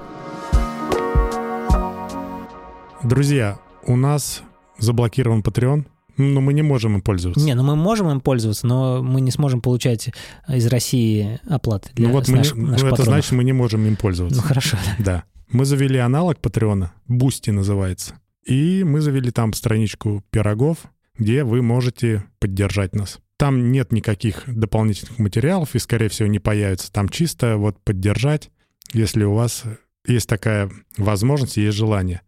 Друзья, 3.02 3.58
у 3.86 3.96
нас 3.96 4.42
заблокирован 4.78 5.40
Patreon. 5.40 5.86
Но 6.18 6.42
мы 6.42 6.52
не 6.52 6.60
можем 6.60 6.96
им 6.96 7.00
пользоваться. 7.00 7.42
Не, 7.42 7.54
ну 7.54 7.62
мы 7.62 7.74
можем 7.74 8.10
им 8.10 8.20
пользоваться, 8.20 8.66
но 8.66 9.02
мы 9.02 9.22
не 9.22 9.30
сможем 9.30 9.62
получать 9.62 10.10
из 10.46 10.66
России 10.66 11.40
оплаты 11.48 11.88
для 11.94 12.08
ну 12.08 12.12
вот 12.12 12.28
мы 12.28 12.36
наш, 12.36 12.52
не, 12.52 12.60
ну, 12.60 12.74
это 12.74 13.02
значит, 13.04 13.32
мы 13.32 13.42
не 13.42 13.54
можем 13.54 13.86
им 13.86 13.96
пользоваться. 13.96 14.38
Ну 14.38 14.46
хорошо. 14.46 14.76
Да. 14.98 15.24
Мы 15.50 15.64
завели 15.64 15.96
аналог 15.96 16.38
Patreon 16.40 16.81
а, 16.81 16.92
Boosty 17.08 17.48
называется. 17.48 18.16
И 18.44 18.84
мы 18.84 19.00
завели 19.00 19.30
там 19.30 19.54
страничку 19.54 20.22
пирогов, 20.28 20.76
где 21.16 21.42
вы 21.42 21.62
можете 21.62 22.24
поддержать 22.38 22.94
нас. 22.94 23.18
Там 23.42 23.72
нет 23.72 23.90
никаких 23.90 24.44
дополнительных 24.46 25.18
материалов 25.18 25.74
и, 25.74 25.80
скорее 25.80 26.08
всего, 26.08 26.28
не 26.28 26.38
появится. 26.38 26.92
Там 26.92 27.08
чисто 27.08 27.56
вот 27.56 27.76
поддержать, 27.82 28.52
если 28.92 29.24
у 29.24 29.34
вас 29.34 29.64
есть 30.06 30.28
такая 30.28 30.70
возможность 30.96 31.56
есть 31.56 31.76
желание. 31.76 32.20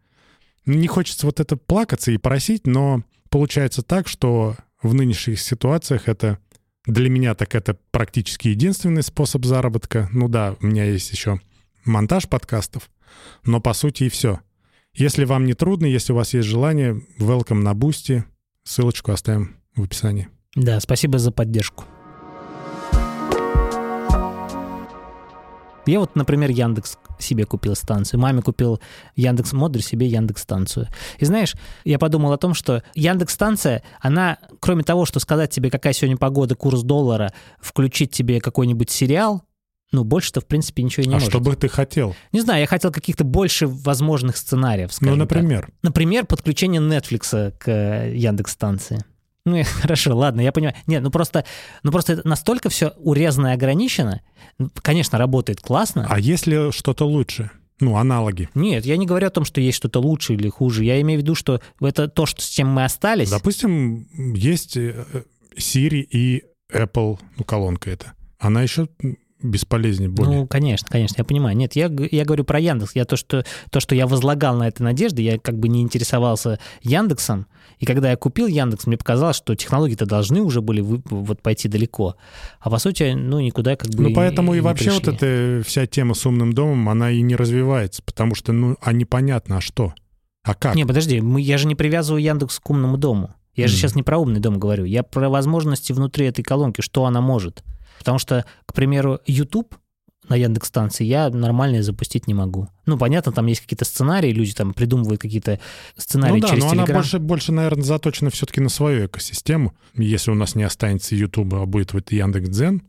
Не 0.67 0.89
хочется 0.89 1.27
вот 1.27 1.39
это 1.39 1.57
плакаться 1.57 2.11
и 2.11 2.19
просить, 2.19 2.67
но 2.67 3.05
получается 3.31 3.83
так, 3.83 4.09
что 4.09 4.57
в 4.83 4.93
нынешних 4.93 5.39
ситуациях 5.39 6.09
это 6.09 6.41
для 6.85 7.09
меня 7.09 7.37
так 7.37 7.55
это 7.55 7.79
практически 7.93 8.49
единственный 8.49 9.05
способ 9.05 9.45
заработка. 9.45 10.09
Ну 10.11 10.29
да, 10.29 10.57
у 10.61 10.67
меня 10.67 10.85
есть 10.85 11.13
еще 11.13 11.41
монтаж 11.85 12.29
подкастов, 12.29 12.91
но 13.45 13.61
по 13.61 13.73
сути 13.73 14.03
и 14.03 14.09
все. 14.09 14.41
Если 14.95 15.25
вам 15.25 15.45
не 15.45 15.55
трудно, 15.55 15.87
если 15.87 16.13
у 16.13 16.17
вас 16.17 16.35
есть 16.35 16.49
желание, 16.49 17.01
welcome 17.21 17.63
на 17.63 17.73
Boosty. 17.73 18.25
Ссылочку 18.65 19.13
оставим 19.13 19.55
в 19.77 19.85
описании. 19.85 20.29
Да, 20.55 20.81
спасибо 20.81 21.19
за 21.19 21.33
поддержку. 21.33 21.85
Я 25.87 26.01
вот, 26.01 26.17
например, 26.17 26.51
Яндекс 26.51 26.97
себе 27.19 27.45
купил 27.45 27.77
станцию, 27.77 28.19
маме 28.19 28.41
купил 28.41 28.81
Яндекс 29.17 29.53
Модуль, 29.53 29.83
себе 29.83 30.07
Яндекс 30.07 30.43
станцию. 30.43 30.89
И 31.19 31.25
знаешь, 31.27 31.55
я 31.85 31.99
подумал 31.99 32.33
о 32.33 32.39
том, 32.39 32.55
что 32.55 32.83
Яндекс 32.95 33.35
станция, 33.35 33.83
она, 34.01 34.39
кроме 34.61 34.83
того, 34.83 35.05
что 35.05 35.21
сказать 35.21 35.51
тебе, 35.51 35.71
какая 35.71 35.93
сегодня 35.93 36.17
погода, 36.17 36.55
курс 36.55 36.83
доллара, 36.83 37.35
включить 37.61 38.13
тебе 38.13 38.41
какой-нибудь 38.41 38.91
сериал, 38.91 39.43
ну, 39.93 40.03
больше-то, 40.05 40.41
в 40.41 40.47
принципе, 40.47 40.83
ничего 40.83 41.05
и 41.05 41.07
не 41.07 41.15
а 41.15 41.17
может. 41.17 41.29
что 41.29 41.39
бы 41.39 41.55
ты 41.55 41.69
хотел? 41.69 42.17
Не 42.33 42.41
знаю, 42.41 42.61
я 42.61 42.67
хотел 42.67 42.91
каких-то 42.91 43.23
больше 43.23 43.67
возможных 43.69 44.37
сценариев, 44.39 44.91
Ну, 45.01 45.15
например? 45.15 45.67
Так. 45.67 45.75
Например, 45.83 46.25
подключение 46.27 46.81
Netflix 46.81 47.53
к 47.59 47.71
Яндекс-станции. 48.09 49.05
Ну, 49.45 49.63
хорошо, 49.83 50.17
ладно, 50.17 50.41
я 50.41 50.53
понимаю. 50.53 50.77
Нет, 50.87 51.03
ну 51.03 51.11
просто, 51.11 51.45
ну 51.83 51.93
просто 51.93 52.15
это 52.15 52.27
настолько 52.29 52.69
все 52.69 52.93
урезано 52.97 53.49
и 53.49 53.53
ограничено. 53.53 54.21
Конечно, 54.77 55.19
работает 55.19 55.61
классно. 55.61 56.07
А 56.09 56.19
если 56.19 56.71
что-то 56.71 57.07
лучше? 57.07 57.51
Ну, 57.81 57.97
аналоги. 57.97 58.49
Нет, 58.55 58.87
я 58.87 58.97
не 58.97 59.05
говорю 59.05 59.27
о 59.27 59.31
том, 59.31 59.45
что 59.45 59.61
есть 59.61 59.77
что-то 59.77 60.01
лучше 60.01 60.35
или 60.35 60.49
хуже. 60.49 60.85
Я 60.85 61.01
имею 61.01 61.21
в 61.21 61.23
виду, 61.23 61.35
что 61.35 61.61
это 61.81 62.09
то, 62.09 62.25
что, 62.25 62.41
с 62.41 62.49
чем 62.49 62.69
мы 62.69 62.85
остались. 62.85 63.31
Допустим, 63.31 64.07
есть 64.35 64.77
э, 64.77 65.05
Siri 65.59 66.01
и 66.01 66.45
Apple, 66.73 67.19
ну, 67.37 67.45
колонка 67.45 67.91
это. 67.91 68.13
Она 68.39 68.63
еще 68.63 68.89
бесполезнее 69.43 70.09
более. 70.09 70.41
Ну, 70.41 70.47
конечно, 70.47 70.89
конечно, 70.89 71.17
я 71.19 71.25
понимаю. 71.25 71.57
Нет, 71.57 71.77
я, 71.77 71.91
я 72.11 72.25
говорю 72.25 72.45
про 72.45 72.59
Яндекс. 72.59 72.95
Я 72.95 73.05
то 73.05 73.17
что, 73.17 73.45
то, 73.71 73.81
что 73.81 73.95
я 73.95 74.07
возлагал 74.07 74.57
на 74.57 74.69
это 74.69 74.83
надежды, 74.83 75.23
я 75.23 75.39
как 75.39 75.59
бы 75.59 75.69
не 75.69 75.83
интересовался 75.83 76.59
Яндексом. 76.83 77.47
И 77.79 77.87
когда 77.87 78.11
я 78.11 78.17
купил 78.17 78.47
Яндекс, 78.47 78.87
мне 78.87 78.97
показалось, 78.97 79.37
что 79.37 79.55
технологии-то 79.55 80.07
должны 80.07 80.41
уже 80.41 80.61
были 80.61 80.81
вы, 80.81 81.03
вот 81.05 81.43
пойти 81.43 81.69
далеко. 81.69 82.17
А 82.61 82.71
по 82.71 82.79
сути, 82.79 83.13
ну, 83.15 83.41
никуда 83.41 83.77
как 83.77 83.91
бы 83.91 84.05
Ну, 84.05 84.15
поэтому 84.15 84.55
и, 84.55 84.59
и 84.59 84.61
вообще 84.61 84.91
пришли. 84.91 85.01
вот 85.01 85.09
эта 85.09 85.63
вся 85.65 85.87
тема 85.87 86.15
с 86.15 86.25
умным 86.27 86.53
домом, 86.53 86.89
она 86.89 87.11
и 87.11 87.21
не 87.23 87.37
развивается, 87.37 88.03
потому 88.03 88.35
что, 88.35 88.53
ну, 88.53 88.77
а 88.81 88.93
непонятно, 88.93 89.59
а 89.59 89.61
что? 89.61 89.95
А 90.43 90.55
как? 90.55 90.75
Не, 90.75 90.85
подожди, 90.85 91.21
мы, 91.21 91.41
я 91.41 91.59
же 91.59 91.67
не 91.67 91.75
привязываю 91.75 92.23
Яндекс 92.23 92.61
к 92.61 92.71
умному 92.71 92.97
дому. 92.97 93.35
Я 93.55 93.69
же 93.69 93.75
mm. 93.75 93.79
сейчас 93.79 93.95
не 93.95 94.03
про 94.03 94.19
умный 94.19 94.41
дом 94.41 94.59
говорю. 94.59 94.85
Я 94.85 95.03
про 95.03 95.29
возможности 95.29 95.93
внутри 95.93 96.27
этой 96.27 96.43
колонки, 96.43 96.81
что 96.81 97.05
она 97.05 97.21
может. 97.21 97.63
Потому 97.99 98.19
что, 98.19 98.45
к 98.67 98.75
примеру, 98.75 99.21
YouTube 99.27 99.75
на 100.29 100.37
Яндекс 100.37 100.69
станции 100.69 101.05
я 101.05 101.29
нормально 101.31 101.83
запустить 101.83 102.27
не 102.27 102.35
могу. 102.35 102.69
Ну, 102.87 102.99
понятно, 102.99 103.33
там 103.33 103.47
есть 103.47 103.61
какие-то 103.61 103.85
сценарии, 103.85 104.31
люди 104.31 104.55
там 104.55 104.73
придумывают 104.73 105.21
какие-то 105.21 105.61
сценарии 105.97 106.41
ну, 106.41 106.41
да, 106.41 106.49
через 106.49 106.65
но 106.65 106.73
Telegram. 106.73 106.85
она 106.85 106.95
больше, 106.95 107.19
больше, 107.19 107.53
наверное, 107.53 107.85
заточена 107.85 108.31
все-таки 108.31 108.61
на 108.61 108.69
свою 108.69 109.07
экосистему. 109.07 109.75
Если 109.95 110.31
у 110.31 110.35
нас 110.35 110.55
не 110.55 110.63
останется 110.63 111.15
YouTube, 111.15 111.55
а 111.55 111.67
будет 111.67 111.93
вот 111.93 112.11
Яндекс 112.13 112.49
Дзен, 112.49 112.83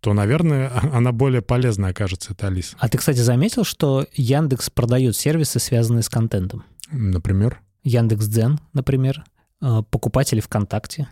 то, 0.00 0.12
наверное, 0.12 0.70
она 0.92 1.12
более 1.12 1.42
полезная 1.42 1.90
окажется, 1.90 2.32
эта 2.32 2.46
Алиса. 2.46 2.76
А 2.78 2.88
ты, 2.88 2.98
кстати, 2.98 3.18
заметил, 3.18 3.64
что 3.64 4.06
Яндекс 4.14 4.70
продает 4.70 5.16
сервисы, 5.16 5.58
связанные 5.58 6.02
с 6.02 6.08
контентом? 6.08 6.64
Например? 6.90 7.60
Яндекс 7.84 8.26
Дзен, 8.26 8.60
например, 8.72 9.24
э, 9.60 9.82
покупатели 9.90 10.40
ВКонтакте. 10.40 11.08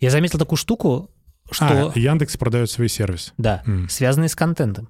Я 0.00 0.10
заметил 0.10 0.38
такую 0.38 0.56
штуку, 0.56 1.10
что... 1.50 1.92
А, 1.94 1.98
Яндекс 1.98 2.36
продает 2.36 2.70
свои 2.70 2.88
сервисы. 2.88 3.32
Да, 3.38 3.62
mm. 3.66 3.88
связанные 3.88 4.28
с 4.28 4.36
контентом. 4.36 4.88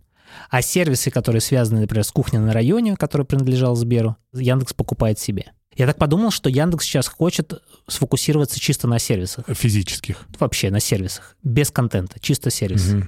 А 0.51 0.63
сервисы, 0.63 1.11
которые 1.11 1.41
связаны, 1.41 1.81
например, 1.81 2.05
с 2.05 2.11
кухней 2.11 2.39
на 2.39 2.53
районе, 2.53 2.97
который 2.97 3.27
принадлежал 3.27 3.77
Сберу, 3.77 4.17
Яндекс 4.33 4.73
покупает 4.73 5.19
себе. 5.19 5.53
Я 5.75 5.87
так 5.87 5.97
подумал, 5.97 6.31
что 6.31 6.51
Яндекс 6.51 6.85
сейчас 6.85 7.09
хочет 7.09 7.63
сфокусироваться 7.87 8.61
чисто 8.61 8.89
на 8.89 8.99
сервисах. 8.99 9.47
Физических. 9.49 10.27
Вообще 10.39 10.71
на 10.71 10.81
сервисах. 10.81 11.37
Без 11.43 11.71
контента, 11.71 12.21
чисто 12.21 12.51
сервисы. 12.51 12.99
Угу. 12.99 13.07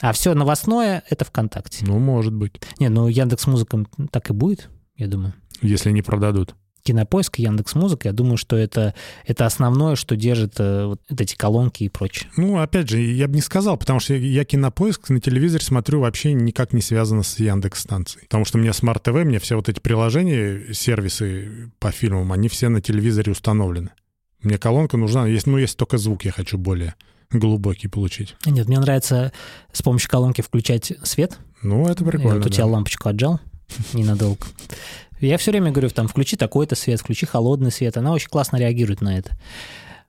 А 0.00 0.12
все 0.12 0.34
новостное— 0.34 1.04
это 1.10 1.24
ВКонтакте. 1.24 1.84
Ну, 1.86 1.98
может 1.98 2.32
быть. 2.32 2.60
Не, 2.80 2.88
ну 2.88 3.08
Яндекс 3.08 3.46
Музыка 3.46 3.84
так 4.10 4.30
и 4.30 4.32
будет, 4.32 4.68
я 4.96 5.06
думаю. 5.06 5.34
Если 5.60 5.90
не 5.90 6.02
продадут. 6.02 6.56
Кинопоиск, 6.82 7.38
Яндекс 7.38 7.74
Музыка, 7.74 8.08
я 8.08 8.12
думаю, 8.12 8.36
что 8.36 8.56
это, 8.56 8.94
это 9.24 9.46
основное, 9.46 9.94
что 9.94 10.16
держит 10.16 10.54
э, 10.58 10.86
вот 10.86 11.00
эти 11.08 11.36
колонки 11.36 11.84
и 11.84 11.88
прочее. 11.88 12.28
Ну, 12.36 12.58
опять 12.58 12.88
же, 12.88 13.00
я 13.00 13.28
бы 13.28 13.34
не 13.34 13.40
сказал, 13.40 13.76
потому 13.76 14.00
что 14.00 14.14
я 14.14 14.44
Кинопоиск 14.44 15.10
на 15.10 15.20
телевизоре 15.20 15.64
смотрю 15.64 16.00
вообще 16.00 16.32
никак 16.32 16.72
не 16.72 16.82
связано 16.82 17.22
с 17.22 17.38
Яндекс 17.38 17.80
станцией. 17.80 18.24
Потому 18.24 18.44
что 18.44 18.58
у 18.58 18.60
меня 18.60 18.72
Smart 18.72 19.02
TV, 19.02 19.24
мне 19.24 19.38
все 19.38 19.56
вот 19.56 19.68
эти 19.68 19.80
приложения, 19.80 20.72
сервисы 20.72 21.70
по 21.78 21.92
фильмам, 21.92 22.32
они 22.32 22.48
все 22.48 22.68
на 22.68 22.80
телевизоре 22.80 23.32
установлены. 23.32 23.90
Мне 24.42 24.58
колонка 24.58 24.96
нужна, 24.96 25.26
есть, 25.26 25.46
ну, 25.46 25.58
если 25.58 25.76
только 25.76 25.98
звук 25.98 26.24
я 26.24 26.32
хочу 26.32 26.58
более 26.58 26.94
глубокий 27.30 27.88
получить. 27.88 28.34
Нет, 28.44 28.66
мне 28.66 28.78
нравится 28.78 29.32
с 29.72 29.82
помощью 29.82 30.10
колонки 30.10 30.42
включать 30.42 30.92
свет. 31.04 31.38
Ну, 31.62 31.88
это 31.88 32.04
прикольно. 32.04 32.38
Вот 32.38 32.46
у 32.46 32.48
да. 32.48 32.54
тебя 32.54 32.66
лампочку 32.66 33.08
отжал 33.08 33.40
ненадолго. 33.92 34.44
Я 35.26 35.38
все 35.38 35.50
время 35.50 35.70
говорю, 35.70 35.88
там, 35.90 36.08
включи 36.08 36.36
такой-то 36.36 36.74
свет, 36.74 37.00
включи 37.00 37.26
холодный 37.26 37.70
свет. 37.70 37.96
Она 37.96 38.12
очень 38.12 38.28
классно 38.28 38.56
реагирует 38.56 39.00
на 39.00 39.16
это. 39.16 39.38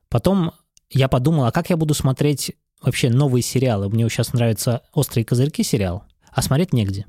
Потом 0.09 0.51
я 0.89 1.07
подумал, 1.07 1.45
а 1.45 1.51
как 1.51 1.69
я 1.69 1.77
буду 1.77 1.93
смотреть 1.93 2.53
вообще 2.81 3.09
новые 3.09 3.43
сериалы? 3.43 3.89
Мне 3.89 4.07
сейчас 4.09 4.33
нравится 4.33 4.81
«Острые 4.93 5.25
козырьки» 5.25 5.63
сериал, 5.63 6.03
а 6.31 6.41
смотреть 6.41 6.73
негде. 6.73 7.05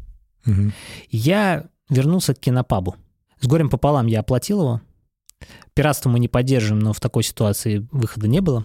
Угу. 0.46 0.72
Я 1.10 1.66
вернулся 1.88 2.34
к 2.34 2.40
кинопабу. 2.40 2.96
С 3.40 3.46
горем 3.46 3.70
пополам 3.70 4.06
я 4.06 4.20
оплатил 4.20 4.60
его. 4.60 4.80
Пиратство 5.74 6.08
мы 6.08 6.18
не 6.18 6.28
поддерживаем, 6.28 6.82
но 6.82 6.92
в 6.92 7.00
такой 7.00 7.22
ситуации 7.22 7.86
выхода 7.90 8.28
не 8.28 8.40
было. 8.40 8.64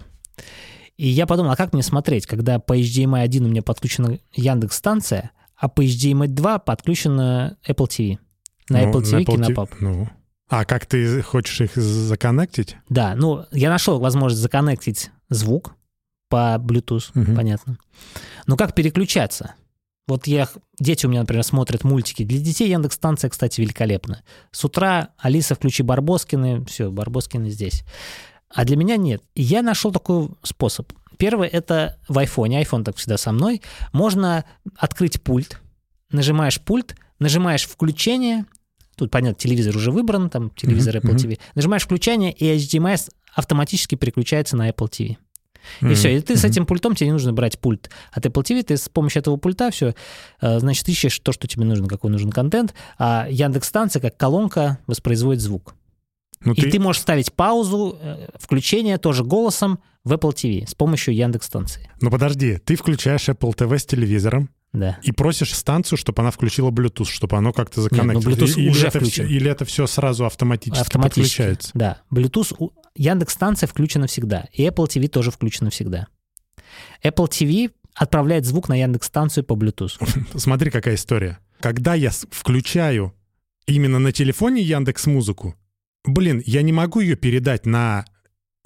И 0.97 1.07
я 1.07 1.25
подумал, 1.25 1.51
а 1.51 1.55
как 1.55 1.73
мне 1.73 1.81
смотреть, 1.81 2.25
когда 2.25 2.59
по 2.59 2.77
HDMI 2.77 3.21
1 3.21 3.45
у 3.45 3.47
меня 3.47 3.63
подключена 3.63 4.19
Яндекс-станция, 4.33 5.31
а 5.55 5.69
по 5.69 5.83
HDMI 5.83 6.27
2 6.27 6.59
подключена 6.59 7.57
Apple 7.67 7.87
TV? 7.87 8.17
На 8.69 8.81
ну, 8.81 8.91
Apple 8.91 9.01
TV, 9.01 9.23
Apple 9.23 9.35
Кинопаб. 9.35 9.69
Ну. 9.79 10.09
А 10.49 10.65
как 10.65 10.85
ты 10.85 11.21
хочешь 11.21 11.61
их 11.61 11.75
законнектить? 11.75 12.77
Да, 12.89 13.15
ну, 13.15 13.45
я 13.51 13.69
нашел 13.69 13.99
возможность 13.99 14.41
законнектить 14.41 15.11
звук 15.29 15.75
по 16.27 16.57
Bluetooth, 16.59 17.11
угу. 17.13 17.35
понятно. 17.35 17.77
Но 18.47 18.57
как 18.57 18.73
переключаться? 18.73 19.55
Вот 20.07 20.25
я, 20.25 20.49
дети 20.79 21.05
у 21.05 21.09
меня, 21.09 21.21
например, 21.21 21.43
смотрят 21.43 21.83
мультики. 21.83 22.23
Для 22.23 22.39
детей 22.39 22.67
Яндекс-станция, 22.67 23.29
кстати, 23.29 23.61
великолепна. 23.61 24.23
С 24.51 24.65
утра 24.65 25.09
Алиса, 25.19 25.53
включи 25.53 25.83
Барбоскины, 25.83 26.65
все, 26.65 26.89
Барбоскины 26.89 27.51
здесь. 27.51 27.83
А 28.51 28.65
для 28.65 28.75
меня 28.75 28.97
нет. 28.97 29.21
Я 29.35 29.61
нашел 29.61 29.91
такой 29.91 30.29
способ. 30.41 30.91
Первый— 31.17 31.47
это 31.49 31.99
в 32.07 32.17
iPhone. 32.17 32.59
iPhone 32.63 32.83
так 32.83 32.95
всегда 32.95 33.17
со 33.17 33.31
мной. 33.31 33.61
Можно 33.93 34.45
открыть 34.75 35.21
пульт, 35.21 35.61
нажимаешь 36.11 36.59
пульт, 36.59 36.95
нажимаешь 37.19 37.67
включение, 37.67 38.45
Тут, 38.99 39.11
понятно, 39.11 39.39
телевизор 39.39 39.77
уже 39.77 39.91
выбран, 39.91 40.29
там 40.29 40.49
телевизор 40.49 40.97
mm-hmm. 40.97 41.01
Apple 41.01 41.15
TV. 41.15 41.39
Нажимаешь 41.55 41.83
включение, 41.83 42.33
и 42.33 42.53
HDMI 42.57 42.99
автоматически 43.33 43.95
переключается 43.95 44.57
на 44.57 44.69
Apple 44.69 44.89
TV. 44.89 45.15
И 45.79 45.85
mm-hmm. 45.85 45.93
все, 45.93 46.17
и 46.17 46.19
ты 46.19 46.33
mm-hmm. 46.33 46.35
с 46.35 46.43
этим 46.43 46.65
пультом, 46.65 46.95
тебе 46.95 47.07
не 47.07 47.13
нужно 47.13 47.31
брать 47.31 47.59
пульт 47.59 47.89
от 48.11 48.25
Apple 48.25 48.43
TV, 48.43 48.61
ты 48.61 48.75
с 48.75 48.89
помощью 48.89 49.21
этого 49.21 49.37
пульта 49.37 49.71
все, 49.71 49.95
э, 50.41 50.59
значит, 50.59 50.89
ищешь 50.89 51.17
то, 51.19 51.31
что 51.31 51.47
тебе 51.47 51.63
нужно, 51.63 51.87
какой 51.87 52.11
нужен 52.11 52.29
контент, 52.29 52.73
а 52.97 53.25
Яндекс-станция, 53.29 54.01
как 54.01 54.17
колонка, 54.17 54.79
воспроизводит 54.85 55.41
звук. 55.41 55.75
Ну, 56.41 56.51
и 56.51 56.61
ты... 56.61 56.71
ты 56.71 56.79
можешь 56.81 57.01
ставить 57.01 57.31
паузу, 57.31 57.97
э, 58.01 58.27
включение 58.37 58.97
тоже 58.97 59.23
голосом 59.23 59.79
в 60.03 60.11
Apple 60.11 60.33
TV 60.33 60.67
с 60.67 60.75
помощью 60.75 61.15
Яндекс-станции. 61.15 61.89
Ну 62.01 62.11
подожди, 62.11 62.57
ты 62.57 62.75
включаешь 62.75 63.29
Apple 63.29 63.55
TV 63.55 63.77
с 63.79 63.85
телевизором, 63.85 64.49
да. 64.71 64.99
И 65.01 65.11
просишь 65.11 65.55
станцию, 65.55 65.97
чтобы 65.97 66.21
она 66.21 66.31
включила 66.31 66.69
Bluetooth, 66.69 67.05
чтобы 67.05 67.37
оно 67.37 67.51
как-то 67.53 67.81
законнектилось. 67.81 68.25
Нет, 68.25 68.39
ну 68.39 68.45
Bluetooth 68.45 68.59
или, 68.59 68.69
уже 68.69 68.87
это 68.87 68.99
включен. 68.99 69.25
Все, 69.25 69.35
или 69.35 69.49
это 69.49 69.65
все 69.65 69.87
сразу 69.87 70.25
автоматически, 70.25 70.81
автоматически 70.81 71.37
подключается? 71.37 71.71
Да. 71.73 72.01
Bluetooth... 72.11 72.71
Яндекс 72.95 73.33
станция 73.33 73.67
включена 73.67 74.07
всегда, 74.07 74.47
и 74.51 74.65
Apple 74.67 74.87
TV 74.87 75.07
тоже 75.07 75.31
включена 75.31 75.69
всегда. 75.69 76.07
Apple 77.03 77.29
TV 77.29 77.71
отправляет 77.95 78.45
звук 78.45 78.69
на 78.69 78.75
Яндекс 78.75 79.07
станцию 79.07 79.43
по 79.43 79.53
Bluetooth. 79.53 79.97
Смотри, 80.37 80.69
какая 80.69 80.95
история. 80.95 81.39
Когда 81.59 81.95
я 81.95 82.11
включаю 82.11 83.13
именно 83.65 83.99
на 83.99 84.11
телефоне 84.11 84.61
Яндекс 84.61 85.07
Музыку, 85.07 85.55
блин, 86.03 86.43
я 86.45 86.61
не 86.61 86.73
могу 86.73 86.99
ее 86.99 87.15
передать 87.15 87.65
на, 87.65 88.05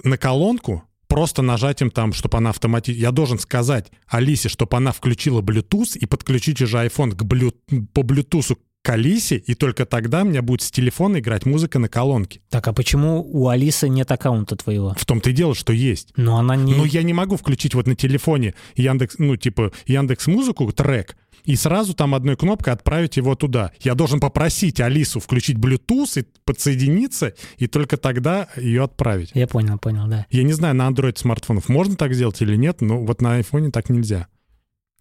на 0.02 0.18
колонку, 0.18 0.84
просто 1.14 1.42
нажатием 1.42 1.92
там, 1.92 2.12
чтобы 2.12 2.38
она 2.38 2.50
автоматически... 2.50 3.00
Я 3.00 3.12
должен 3.12 3.38
сказать 3.38 3.92
Алисе, 4.08 4.48
чтобы 4.48 4.76
она 4.76 4.90
включила 4.90 5.42
Bluetooth 5.42 5.96
и 5.96 6.06
подключить 6.06 6.60
уже 6.60 6.78
iPhone 6.78 7.12
к 7.12 7.22
блю... 7.22 7.52
по 7.92 8.00
Bluetooth 8.00 8.58
к 8.84 8.90
Алисе, 8.90 9.36
и 9.38 9.54
только 9.54 9.86
тогда 9.86 10.22
у 10.22 10.24
меня 10.26 10.42
будет 10.42 10.60
с 10.60 10.70
телефона 10.70 11.18
играть 11.18 11.46
музыка 11.46 11.78
на 11.78 11.88
колонке. 11.88 12.42
Так, 12.50 12.68
а 12.68 12.74
почему 12.74 13.26
у 13.26 13.48
Алисы 13.48 13.88
нет 13.88 14.12
аккаунта 14.12 14.56
твоего? 14.56 14.94
В 14.98 15.06
том-то 15.06 15.30
и 15.30 15.32
дело, 15.32 15.54
что 15.54 15.72
есть. 15.72 16.12
Но 16.16 16.36
она 16.36 16.54
не... 16.54 16.74
Но 16.74 16.84
я 16.84 17.02
не 17.02 17.14
могу 17.14 17.38
включить 17.38 17.74
вот 17.74 17.86
на 17.86 17.96
телефоне 17.96 18.52
Яндекс, 18.76 19.14
ну, 19.18 19.36
типа, 19.36 19.72
Яндекс 19.86 20.26
Музыку, 20.26 20.70
трек, 20.70 21.16
и 21.44 21.56
сразу 21.56 21.94
там 21.94 22.14
одной 22.14 22.36
кнопкой 22.36 22.74
отправить 22.74 23.16
его 23.16 23.34
туда. 23.34 23.72
Я 23.80 23.94
должен 23.94 24.20
попросить 24.20 24.80
Алису 24.80 25.18
включить 25.18 25.56
Bluetooth 25.56 26.20
и 26.20 26.26
подсоединиться, 26.44 27.32
и 27.56 27.66
только 27.68 27.96
тогда 27.96 28.48
ее 28.54 28.84
отправить. 28.84 29.30
Я 29.32 29.46
понял, 29.46 29.78
понял, 29.78 30.06
да. 30.08 30.26
Я 30.28 30.42
не 30.42 30.52
знаю, 30.52 30.74
на 30.74 30.86
Android 30.86 31.18
смартфонов 31.18 31.70
можно 31.70 31.96
так 31.96 32.12
сделать 32.12 32.42
или 32.42 32.54
нет, 32.54 32.82
но 32.82 33.02
вот 33.02 33.22
на 33.22 33.40
iPhone 33.40 33.70
так 33.70 33.88
нельзя. 33.88 34.28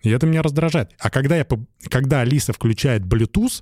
И 0.03 0.09
это 0.09 0.25
меня 0.25 0.41
раздражает. 0.41 0.91
А 0.99 1.09
когда, 1.09 1.37
я, 1.37 1.45
когда 1.89 2.21
Алиса 2.21 2.53
включает 2.53 3.03
Bluetooth, 3.03 3.61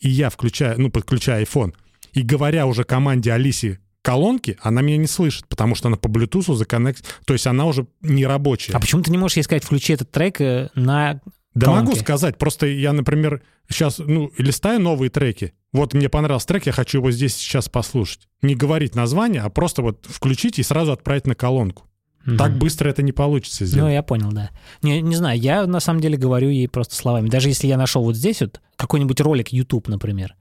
и 0.00 0.08
я 0.08 0.30
включаю, 0.30 0.80
ну, 0.80 0.90
подключаю 0.90 1.44
iPhone, 1.44 1.74
и 2.12 2.22
говоря 2.22 2.66
уже 2.66 2.84
команде 2.84 3.32
Алисе 3.32 3.80
колонки, 4.04 4.58
она 4.60 4.82
меня 4.82 4.98
не 4.98 5.06
слышит, 5.06 5.48
потому 5.48 5.74
что 5.74 5.88
она 5.88 5.96
по 5.96 6.08
Bluetooth 6.08 6.54
законнект, 6.54 7.04
то 7.24 7.32
есть 7.32 7.46
она 7.46 7.64
уже 7.64 7.86
не 8.02 8.26
рабочая. 8.26 8.74
А 8.74 8.80
почему 8.80 9.02
ты 9.02 9.10
не 9.10 9.18
можешь 9.18 9.38
ей 9.38 9.42
сказать, 9.42 9.64
включи 9.64 9.94
этот 9.94 10.10
трек 10.10 10.40
э, 10.40 10.68
на... 10.74 11.20
Да 11.54 11.66
колонке? 11.66 11.86
могу 11.86 11.96
сказать, 12.00 12.36
просто 12.36 12.66
я, 12.66 12.92
например, 12.92 13.42
сейчас, 13.68 13.98
ну, 13.98 14.30
листаю 14.36 14.80
новые 14.80 15.08
треки. 15.08 15.54
Вот 15.72 15.94
мне 15.94 16.08
понравился 16.08 16.48
трек, 16.48 16.66
я 16.66 16.72
хочу 16.72 16.98
его 16.98 17.10
здесь 17.10 17.34
сейчас 17.34 17.68
послушать. 17.68 18.28
Не 18.42 18.54
говорить 18.54 18.94
название, 18.94 19.40
а 19.40 19.48
просто 19.48 19.80
вот 19.80 20.06
включить 20.08 20.58
и 20.58 20.62
сразу 20.62 20.92
отправить 20.92 21.26
на 21.26 21.34
колонку. 21.34 21.84
Мгм. 22.26 22.36
Так 22.38 22.56
быстро 22.56 22.88
это 22.88 23.02
не 23.02 23.12
получится 23.12 23.64
Ну, 23.64 23.68
сделать. 23.68 23.92
я 23.92 24.02
понял, 24.02 24.32
да. 24.32 24.50
Не, 24.82 25.00
не 25.02 25.16
знаю, 25.16 25.38
я 25.38 25.66
на 25.66 25.80
самом 25.80 26.00
деле 26.00 26.16
говорю 26.16 26.48
ей 26.48 26.68
просто 26.68 26.94
словами. 26.94 27.28
Даже 27.28 27.48
если 27.48 27.66
я 27.66 27.76
нашел 27.76 28.02
вот 28.02 28.16
здесь 28.16 28.40
вот 28.40 28.60
какой-нибудь 28.76 29.20
ролик 29.20 29.48
YouTube, 29.48 29.88
например, 29.88 30.34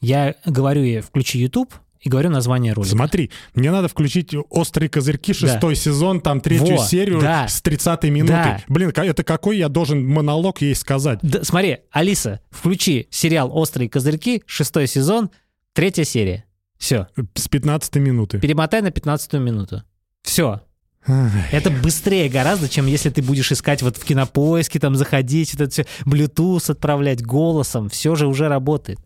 я 0.00 0.34
говорю 0.44 0.82
ей, 0.82 1.00
включи 1.00 1.38
YouTube, 1.38 1.74
и 2.00 2.08
говорю 2.08 2.30
название 2.30 2.72
ролика. 2.72 2.96
Смотри, 2.96 3.30
мне 3.54 3.70
надо 3.70 3.86
включить 3.86 4.34
«Острые 4.50 4.88
козырьки», 4.88 5.32
шестой 5.32 5.76
сезон, 5.76 6.20
там 6.20 6.40
третью 6.40 6.76
Во, 6.78 6.84
серию 6.84 7.20
да. 7.20 7.46
с 7.46 7.62
30 7.62 8.02
минуты. 8.04 8.32
Да. 8.32 8.60
Блин, 8.66 8.92
это 8.94 9.22
какой 9.22 9.58
я 9.58 9.68
должен 9.68 10.04
монолог 10.04 10.60
ей 10.62 10.74
сказать? 10.74 11.20
Да, 11.22 11.44
смотри, 11.44 11.78
Алиса, 11.92 12.40
включи 12.50 13.06
сериал 13.10 13.56
«Острые 13.56 13.88
козырьки», 13.88 14.42
шестой 14.46 14.88
сезон, 14.88 15.30
третья 15.74 16.02
серия. 16.02 16.44
Все. 16.76 17.06
С 17.34 17.46
15 17.46 17.94
минуты. 17.96 18.40
Перемотай 18.40 18.82
на 18.82 18.90
15 18.90 19.34
минуту. 19.34 19.84
Все. 20.24 20.62
Это 21.06 21.70
быстрее 21.70 22.28
гораздо, 22.28 22.68
чем 22.68 22.86
если 22.86 23.10
ты 23.10 23.22
будешь 23.22 23.50
искать 23.50 23.82
вот 23.82 23.96
в 23.96 24.04
кинопоиске, 24.04 24.78
там 24.78 24.94
заходить, 24.94 25.52
вот 25.54 25.62
это 25.62 25.70
все, 25.72 25.86
Bluetooth 26.04 26.70
отправлять 26.70 27.22
голосом, 27.22 27.88
все 27.88 28.14
же 28.14 28.26
уже 28.26 28.48
работает. 28.48 28.98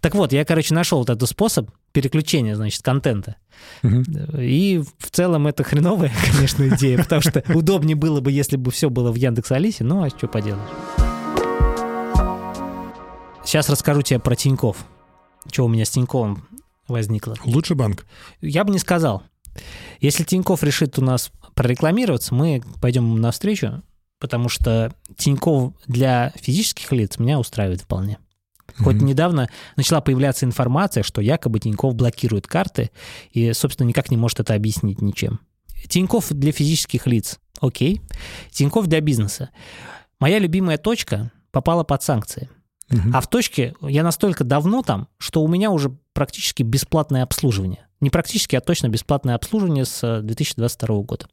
Так 0.00 0.14
вот, 0.14 0.32
я, 0.32 0.44
короче, 0.44 0.74
нашел 0.74 0.98
вот 0.98 1.10
этот 1.10 1.28
способ 1.28 1.70
переключения, 1.92 2.54
значит, 2.54 2.82
контента. 2.82 3.36
Мгм. 3.82 4.04
И 4.38 4.82
в 4.98 5.10
целом 5.10 5.46
это 5.46 5.64
хреновая, 5.64 6.12
конечно, 6.32 6.68
идея, 6.68 6.98
потому 6.98 7.22
что 7.22 7.42
удобнее 7.54 7.96
было 7.96 8.20
бы, 8.20 8.30
если 8.30 8.56
бы 8.56 8.70
все 8.70 8.90
было 8.90 9.10
в 9.10 9.16
Яндекс 9.16 9.52
Алисе, 9.52 9.84
ну 9.84 10.02
а 10.02 10.08
что 10.10 10.28
поделаешь. 10.28 10.70
Сейчас 13.44 13.68
расскажу 13.68 14.02
тебе 14.02 14.18
про 14.18 14.34
Тиньков. 14.34 14.84
Что 15.50 15.64
у 15.64 15.68
меня 15.68 15.84
с 15.84 15.90
Тиньковым 15.90 16.48
возникло. 16.88 17.36
Лучший 17.44 17.76
банк. 17.76 18.04
Я 18.40 18.64
бы 18.64 18.72
не 18.72 18.78
сказал. 18.78 19.22
Если 20.00 20.24
Тиньков 20.24 20.62
решит 20.62 20.98
у 20.98 21.02
нас 21.02 21.30
прорекламироваться, 21.54 22.34
мы 22.34 22.62
пойдем 22.80 23.04
ему 23.04 23.16
навстречу, 23.16 23.82
потому 24.18 24.48
что 24.48 24.92
Тиньков 25.16 25.74
для 25.86 26.32
физических 26.36 26.92
лиц 26.92 27.18
меня 27.18 27.38
устраивает 27.38 27.82
вполне. 27.82 28.18
Хоть 28.78 28.96
Мгм. 28.96 29.06
недавно 29.06 29.48
начала 29.76 30.00
появляться 30.00 30.44
информация, 30.44 31.02
что 31.02 31.20
якобы 31.20 31.60
Тиньков 31.60 31.94
блокирует 31.94 32.46
карты 32.46 32.90
и, 33.30 33.52
собственно, 33.52 33.88
никак 33.88 34.10
не 34.10 34.16
может 34.16 34.40
это 34.40 34.54
объяснить 34.54 35.00
ничем. 35.00 35.40
Тиньков 35.88 36.30
для 36.30 36.52
физических 36.52 37.06
лиц, 37.06 37.38
окей. 37.60 38.00
Тиньков 38.50 38.86
для 38.86 39.00
бизнеса. 39.00 39.50
Моя 40.18 40.38
любимая 40.38 40.78
точка 40.78 41.30
попала 41.52 41.84
под 41.84 42.02
санкции. 42.02 42.50
Мгм. 42.90 43.14
А 43.14 43.20
в 43.20 43.28
точке 43.28 43.74
я 43.80 44.02
настолько 44.02 44.44
давно 44.44 44.82
там, 44.82 45.08
что 45.18 45.42
у 45.42 45.48
меня 45.48 45.70
уже 45.70 45.96
практически 46.12 46.62
бесплатное 46.62 47.22
обслуживание. 47.22 47.85
Не 48.00 48.10
практически, 48.10 48.56
а 48.56 48.60
точно 48.60 48.88
бесплатное 48.88 49.34
обслуживание 49.34 49.84
с 49.84 50.02
э, 50.02 50.22
2022 50.22 51.02
года. 51.02 51.26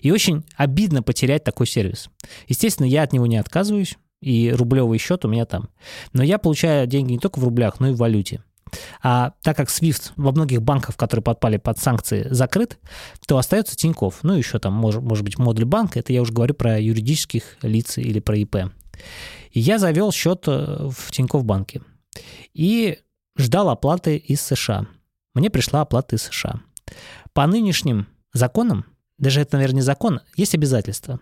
И 0.00 0.10
очень 0.10 0.44
обидно 0.56 1.02
потерять 1.02 1.44
такой 1.44 1.66
сервис. 1.66 2.08
Естественно, 2.48 2.86
я 2.86 3.02
от 3.02 3.12
него 3.12 3.26
не 3.26 3.36
отказываюсь, 3.36 3.96
и 4.22 4.52
рублевый 4.52 4.98
счет 4.98 5.24
у 5.24 5.28
меня 5.28 5.44
там. 5.46 5.68
Но 6.12 6.22
я 6.22 6.38
получаю 6.38 6.86
деньги 6.86 7.12
не 7.12 7.18
только 7.18 7.38
в 7.38 7.44
рублях, 7.44 7.80
но 7.80 7.88
и 7.88 7.92
в 7.92 7.96
валюте. 7.96 8.42
А 9.02 9.32
так 9.42 9.56
как 9.56 9.68
SWIFT 9.68 10.12
во 10.16 10.32
многих 10.32 10.62
банках, 10.62 10.96
которые 10.96 11.22
подпали 11.22 11.56
под 11.56 11.78
санкции, 11.78 12.28
закрыт, 12.30 12.78
то 13.26 13.38
остается 13.38 13.76
Тиньков. 13.76 14.20
Ну, 14.22 14.34
еще 14.34 14.58
там, 14.58 14.74
может, 14.74 15.02
может 15.02 15.24
быть, 15.24 15.38
модуль 15.38 15.64
банка. 15.64 15.98
Это 15.98 16.12
я 16.12 16.22
уже 16.22 16.32
говорю 16.32 16.54
про 16.54 16.80
юридических 16.80 17.56
лиц 17.62 17.98
или 17.98 18.20
про 18.20 18.36
ИП. 18.36 18.56
И 19.50 19.60
я 19.60 19.78
завел 19.78 20.12
счет 20.12 20.44
э, 20.46 20.88
в 20.90 21.10
Тинькофф 21.10 21.44
банке. 21.44 21.82
И 22.54 22.98
ждал 23.36 23.70
оплаты 23.70 24.16
из 24.16 24.40
США. 24.40 24.86
Мне 25.34 25.50
пришла 25.50 25.82
оплата 25.82 26.16
из 26.16 26.22
США. 26.22 26.60
По 27.32 27.46
нынешним 27.46 28.06
законам, 28.32 28.84
даже 29.18 29.40
это, 29.40 29.56
наверное, 29.56 29.76
не 29.76 29.82
закон, 29.82 30.20
есть 30.36 30.54
обязательство. 30.54 31.20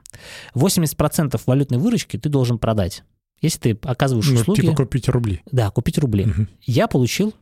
80% 0.54 1.40
валютной 1.46 1.78
выручки 1.78 2.16
ты 2.16 2.28
должен 2.28 2.58
продать. 2.58 3.02
Если 3.40 3.58
ты 3.74 3.78
оказываешь 3.82 4.28
Ну, 4.28 4.40
услуги... 4.40 4.62
типа 4.62 4.74
купить 4.74 5.08
рубли. 5.08 5.42
Да, 5.50 5.70
купить 5.70 5.98
рубли. 5.98 6.26
Мгм. 6.26 6.48
Я 6.62 6.88
получил 6.88 7.30
э, 7.30 7.34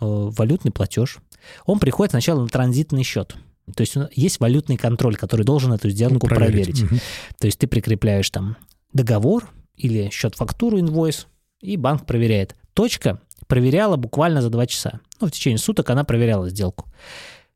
валютный 0.00 0.72
платеж. 0.72 1.18
Он 1.64 1.78
приходит 1.78 2.12
сначала 2.12 2.42
на 2.42 2.48
транзитный 2.48 3.02
счет. 3.02 3.34
То 3.74 3.82
есть 3.82 3.94
есть 4.14 4.40
валютный 4.40 4.76
контроль, 4.76 5.16
который 5.16 5.44
должен 5.44 5.72
эту 5.72 5.88
Ну, 5.88 5.92
сделку 5.94 6.26
проверить. 6.26 6.82
Мгм. 6.82 7.00
То 7.38 7.46
есть 7.46 7.58
ты 7.58 7.66
прикрепляешь 7.66 8.28
там 8.30 8.56
договор 8.92 9.48
или 9.76 10.10
счет-фактуру, 10.10 10.80
инвойс, 10.80 11.26
и 11.60 11.76
банк 11.76 12.06
проверяет. 12.06 12.56
Точка 12.78 13.18
проверяла 13.48 13.96
буквально 13.96 14.40
за 14.40 14.50
два 14.50 14.64
часа. 14.68 15.00
Ну, 15.20 15.26
в 15.26 15.32
течение 15.32 15.58
суток 15.58 15.90
она 15.90 16.04
проверяла 16.04 16.48
сделку. 16.48 16.86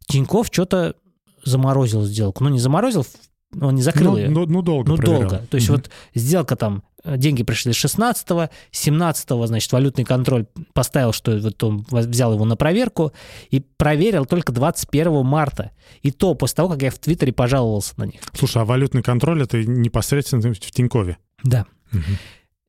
Тиньков 0.08 0.48
что-то 0.50 0.96
заморозил 1.44 2.02
сделку. 2.02 2.42
Ну, 2.42 2.50
не 2.50 2.58
заморозил, 2.58 3.06
он 3.60 3.76
не 3.76 3.82
закрыл 3.82 4.14
Ну, 4.14 4.18
ее. 4.18 4.30
ну, 4.30 4.46
ну, 4.46 4.62
долго 4.62 4.90
Ну, 4.90 4.96
проверял. 4.96 5.20
долго. 5.20 5.46
То 5.48 5.54
есть 5.58 5.68
Мгм. 5.68 5.76
вот 5.76 5.90
сделка 6.16 6.56
там, 6.56 6.82
э, 7.04 7.16
деньги 7.18 7.44
пришли 7.44 7.72
с 7.72 7.76
16 7.76 8.50
17 8.72 9.46
значит, 9.46 9.70
валютный 9.70 10.02
контроль 10.04 10.46
поставил, 10.72 11.12
что 11.12 11.38
вот 11.38 11.62
он 11.62 11.86
взял 11.88 12.32
его 12.32 12.44
на 12.44 12.56
проверку 12.56 13.12
и 13.52 13.60
проверил 13.60 14.26
только 14.26 14.50
21 14.50 15.22
марта. 15.24 15.70
И 16.02 16.10
то 16.10 16.34
после 16.34 16.56
того, 16.56 16.68
как 16.70 16.82
я 16.82 16.90
в 16.90 16.98
Твиттере 16.98 17.32
пожаловался 17.32 17.94
на 17.96 18.04
них. 18.06 18.22
Слушай, 18.34 18.62
а 18.62 18.64
валютный 18.64 19.04
контроль 19.04 19.40
это 19.44 19.62
непосредственно 19.62 20.52
в 20.52 20.58
Тинькове. 20.58 21.18
Да. 21.44 21.66
Мгм. 21.92 22.02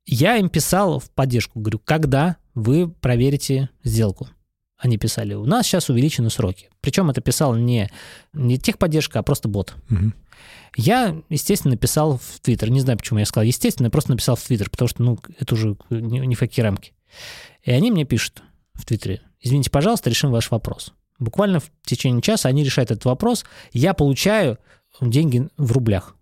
Я 0.06 0.38
им 0.38 0.50
писал 0.50 1.00
в 1.00 1.10
поддержку, 1.12 1.60
говорю, 1.60 1.80
когда 1.80 2.38
вы 2.54 2.89
проверите 2.89 3.70
сделку? 3.84 4.30
Они 4.78 4.98
писали, 4.98 5.34
у 5.34 5.46
нас 5.46 5.66
сейчас 5.66 5.89
увеличены 5.89 6.30
сроки. 6.30 6.70
Причем 6.82 7.10
это 7.10 7.22
писал 7.22 7.56
не, 7.56 7.89
не 8.34 8.58
техподдержка, 8.58 9.20
а 9.20 9.24
просто 9.24 9.48
бот. 9.48 9.76
Мгм. 9.88 10.13
Я, 10.76 11.22
естественно, 11.30 11.74
написал 11.74 12.18
в 12.18 12.39
Твиттер. 12.42 12.70
Не 12.70 12.82
знаю, 12.82 12.98
почему 12.98 13.20
я 13.20 13.26
сказал 13.26 13.46
естественно, 13.46 13.88
я 13.88 13.92
просто 13.92 14.12
написал 14.12 14.36
в 14.36 14.44
Твиттер, 14.44 14.70
потому 14.70 14.89
что, 14.89 15.04
ну, 15.04 15.20
это 15.39 15.54
уже 15.54 15.78
не, 15.89 16.20
не 16.20 16.36
в 16.36 16.39
какие 16.39 16.63
рамки. 16.63 16.94
И 17.62 17.72
они 17.72 17.92
мне 17.92 18.04
пишут 18.04 18.44
в 18.74 18.86
Твиттере, 18.86 19.22
извините, 19.39 19.70
пожалуйста, 19.70 20.10
решим 20.10 20.32
ваш 20.32 20.52
вопрос. 20.52 20.94
Буквально 21.20 21.60
в 21.60 21.72
течение 21.84 22.22
часа 22.22 22.50
они 22.50 22.63
решают 22.63 22.92
этот 22.92 23.06
вопрос. 23.06 23.46
Я 23.72 23.94
получаю 23.94 24.58
деньги 25.00 25.48
в 25.58 25.72
рублях. 25.72 26.16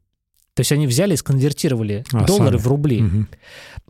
То 0.61 0.63
есть 0.63 0.71
они 0.73 0.85
взяли 0.85 1.15
и 1.15 1.17
сконвертировали 1.17 2.05
А, 2.13 2.23
доллары 2.25 2.59
сами. 2.59 2.61
в 2.61 2.67
рубли. 2.67 3.01
Мгм. 3.01 3.27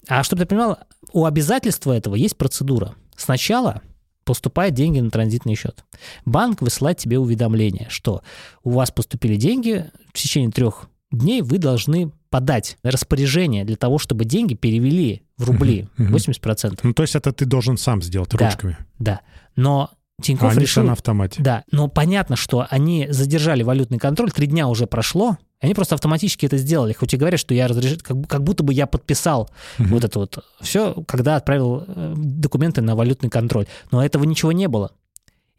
А 0.07 0.23
чтобы 0.23 0.43
ты 0.43 0.45
понимал, 0.45 0.79
у 1.11 1.25
обязательства 1.25 1.91
этого 1.91 2.15
есть 2.15 2.37
процедура. 2.37 2.95
Сначала 3.17 3.81
поступают 4.23 4.73
деньги 4.73 5.01
на 5.01 5.09
транзитный 5.09 5.55
счет. 5.55 5.83
Банк 6.23 6.61
высылает 6.61 6.97
тебе 6.97 7.19
уведомление, 7.19 7.87
что 7.89 8.21
у 8.63 8.69
вас 8.69 8.89
поступили 8.89 9.35
деньги, 9.35 9.91
в 10.13 10.17
течение 10.17 10.49
трех 10.49 10.87
дней 11.11 11.41
вы 11.41 11.57
должны 11.57 12.13
подать 12.29 12.77
распоряжение 12.83 13.65
для 13.65 13.75
того, 13.75 13.97
чтобы 13.97 14.23
деньги 14.23 14.53
перевели 14.53 15.23
в 15.37 15.43
рубли 15.43 15.89
Мгм, 15.97 16.05
мгм. 16.05 16.13
80%. 16.15 16.79
Ну, 16.83 16.93
то 16.93 17.03
есть 17.03 17.15
это 17.15 17.33
ты 17.33 17.43
должен 17.43 17.75
сам 17.75 18.01
сделать 18.01 18.29
Да. 18.29 18.45
ручками. 18.45 18.77
Да. 18.97 19.19
Но 19.57 19.89
Тинькофф 20.21 20.55
а 20.55 20.59
решил... 20.61 20.83
на 20.83 20.93
автомате. 20.93 21.41
Да, 21.43 21.65
но 21.69 21.89
понятно, 21.89 22.37
что 22.37 22.65
они 22.69 23.07
задержали 23.09 23.61
валютный 23.63 23.97
контроль, 23.97 24.31
три 24.31 24.47
дня 24.47 24.69
уже 24.69 24.87
прошло, 24.87 25.37
и 25.61 25.65
они 25.65 25.73
просто 25.73 25.95
автоматически 25.95 26.45
это 26.45 26.57
сделали. 26.57 26.93
Хоть 26.93 27.13
и 27.13 27.17
говорят, 27.17 27.39
что 27.39 27.53
я 27.53 27.67
разрешил, 27.67 27.99
как, 28.01 28.27
как 28.27 28.43
будто 28.43 28.63
бы 28.63 28.73
я 28.73 28.87
подписал 28.87 29.49
Мгм. 29.77 29.89
вот 29.89 30.03
это 30.03 30.19
вот 30.19 30.43
все, 30.59 30.95
когда 31.07 31.35
отправил 31.35 31.83
э, 31.87 32.13
документы 32.17 32.81
на 32.81 32.95
валютный 32.95 33.29
контроль. 33.29 33.67
Но 33.91 34.03
этого 34.03 34.23
ничего 34.23 34.51
не 34.51 34.67
было. 34.67 34.91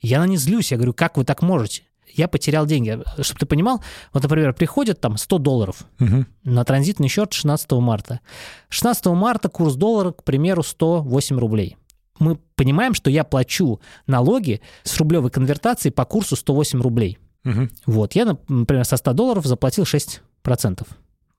Я 0.00 0.18
на 0.20 0.26
них 0.26 0.40
злюсь, 0.40 0.72
я 0.72 0.76
говорю, 0.76 0.92
как 0.94 1.16
вы 1.16 1.24
так 1.24 1.42
можете? 1.42 1.82
Я 2.14 2.28
потерял 2.28 2.66
деньги. 2.66 2.98
Чтобы 3.22 3.38
ты 3.40 3.46
понимал, 3.46 3.82
вот, 4.12 4.22
например, 4.24 4.52
приходит 4.52 5.00
там 5.00 5.16
100 5.16 5.38
долларов 5.38 5.84
Мгм. 5.98 6.26
на 6.44 6.64
транзитный 6.64 7.08
счет 7.08 7.32
16 7.32 7.70
марта. 7.80 8.20
16 8.68 9.06
марта 9.14 9.48
курс 9.48 9.76
доллара, 9.76 10.10
к 10.10 10.24
примеру, 10.24 10.62
108 10.62 11.38
рублей. 11.38 11.76
Мы 12.18 12.36
понимаем, 12.56 12.94
что 12.94 13.08
я 13.08 13.24
плачу 13.24 13.80
налоги 14.06 14.60
с 14.82 14.96
рублевой 14.98 15.30
конвертацией 15.30 15.92
по 15.92 16.04
курсу 16.04 16.36
108 16.36 16.82
рублей. 16.82 17.18
Мгм. 17.44 17.70
Вот, 17.86 18.14
я, 18.14 18.24
например, 18.48 18.84
со 18.84 18.96
100 18.96 19.12
долларов 19.12 19.46
заплатил 19.46 19.84
6% 19.84 20.86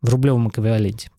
в 0.02 0.10
рублевом 0.10 0.50
эквиваленте. 0.50 1.10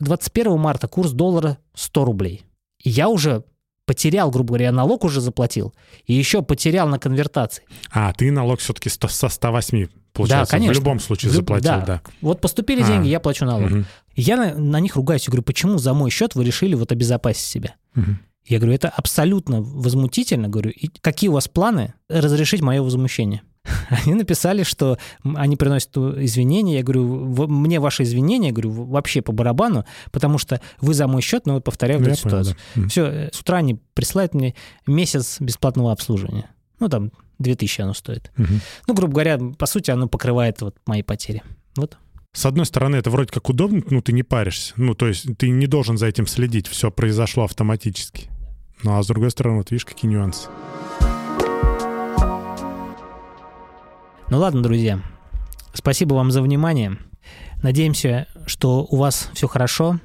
21 0.00 0.58
марта 0.58 0.88
курс 0.88 1.12
доллара 1.12 1.58
100 1.74 2.04
рублей. 2.04 2.44
И 2.82 2.90
я 2.90 3.08
уже 3.08 3.44
потерял, 3.86 4.30
грубо 4.30 4.48
говоря, 4.50 4.66
я 4.66 4.72
налог 4.72 5.04
уже 5.04 5.20
заплатил, 5.20 5.74
и 6.06 6.14
еще 6.14 6.42
потерял 6.42 6.88
на 6.88 6.98
конвертации. 6.98 7.64
А, 7.90 8.12
ты 8.12 8.30
налог 8.30 8.60
все-таки 8.60 8.88
со 8.88 9.28
108, 9.28 9.88
получается, 10.12 10.52
конечно. 10.52 10.74
в 10.74 10.76
любом 10.76 11.00
случае 11.00 11.32
заплатил, 11.32 11.70
да. 11.70 11.84
да. 11.84 12.02
Вот 12.20 12.40
поступили 12.40 12.82
А. 12.82 12.86
деньги, 12.86 13.08
я 13.08 13.18
плачу 13.18 13.44
налог. 13.44 13.70
И 14.14 14.22
Я 14.22 14.36
на, 14.36 14.54
на 14.54 14.80
них 14.80 14.96
ругаюсь 14.96 15.26
и 15.26 15.30
говорю, 15.30 15.42
почему 15.42 15.78
за 15.78 15.92
мой 15.92 16.10
счет 16.10 16.34
вы 16.36 16.44
решили 16.44 16.74
вот 16.74 16.92
обезопасить 16.92 17.44
себя? 17.44 17.74
Мгм. 17.94 18.20
Я 18.46 18.58
говорю, 18.58 18.74
это 18.74 18.88
абсолютно 18.88 19.60
возмутительно. 19.60 20.48
Говорю, 20.48 20.70
и 20.70 20.88
какие 21.00 21.28
у 21.28 21.34
вас 21.34 21.48
планы 21.48 21.94
разрешить 22.08 22.60
мое 22.62 22.82
возмущение? 22.82 23.42
Они 24.04 24.14
написали, 24.14 24.62
что 24.62 24.98
они 25.34 25.56
приносят 25.56 25.90
э, 25.96 26.24
извинения. 26.24 26.76
Я 26.78 26.82
говорю, 26.82 27.06
«В- 27.06 27.48
мне 27.48 27.80
ваши 27.80 28.02
извинения, 28.04 28.48
я 28.48 28.52
говорю, 28.52 28.70
вообще 28.70 29.22
по 29.22 29.32
барабану, 29.32 29.84
потому 30.12 30.38
что 30.38 30.60
вы 30.80 30.94
за 30.94 31.06
мой 31.06 31.22
счет, 31.22 31.46
но 31.46 31.54
вот 31.54 31.64
повторяю 31.64 32.00
эту 32.00 32.10
я 32.10 32.16
понял, 32.16 32.44
ситуацию. 32.44 32.56
да. 32.76 32.88
Все, 32.88 33.30
с 33.32 33.40
утра 33.40 33.58
они 33.58 33.78
присылают 33.94 34.34
мне 34.34 34.54
месяц 34.86 35.40
бесплатного 35.40 35.92
обслуживания. 35.92 36.50
Ну, 36.78 36.88
там, 36.88 37.12
2000 37.38 37.80
оно 37.82 37.94
стоит. 37.94 38.30
Мгм. 38.36 38.60
Ну, 38.86 38.94
грубо 38.94 39.12
говоря, 39.12 39.38
по 39.58 39.66
сути, 39.66 39.90
оно 39.90 40.08
покрывает 40.08 40.60
вот 40.62 40.76
мои 40.86 41.02
потери. 41.02 41.42
Вот. 41.76 41.96
С 42.32 42.46
одной 42.46 42.64
стороны, 42.66 42.96
это 42.96 43.10
вроде 43.10 43.32
как 43.32 43.48
удобно, 43.48 43.82
ну, 43.90 44.00
ты 44.02 44.12
не 44.12 44.22
паришься. 44.22 44.72
Ну, 44.76 44.94
то 44.94 45.08
есть 45.08 45.26
ты 45.36 45.48
не 45.50 45.66
должен 45.66 45.98
за 45.98 46.06
этим 46.06 46.26
следить, 46.26 46.68
все 46.68 46.90
произошло 46.90 47.44
автоматически. 47.44 48.30
Ну, 48.82 48.96
а 48.96 49.02
с 49.02 49.06
другой 49.08 49.30
стороны, 49.30 49.58
вот 49.58 49.70
видишь, 49.70 49.84
какие 49.84 50.10
нюансы. 50.10 50.48
Ну 54.30 54.38
ладно, 54.38 54.62
друзья, 54.62 55.00
спасибо 55.74 56.14
вам 56.14 56.30
за 56.30 56.40
внимание. 56.40 56.96
Надеемся, 57.64 58.28
что 58.46 58.86
у 58.88 58.94
вас 58.94 59.28
все 59.34 59.48
хорошо, 59.48 59.98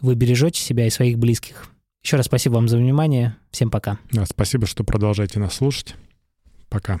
вы 0.00 0.14
бережете 0.14 0.62
себя 0.62 0.86
и 0.86 0.90
своих 0.90 1.18
близких. 1.18 1.66
Еще 2.02 2.16
раз 2.16 2.26
спасибо 2.26 2.54
вам 2.54 2.66
за 2.66 2.78
внимание. 2.78 3.36
Всем 3.50 3.70
пока. 3.70 3.98
Спасибо, 4.24 4.66
что 4.66 4.84
продолжаете 4.84 5.38
нас 5.38 5.52
слушать. 5.52 5.96
Пока. 6.70 7.00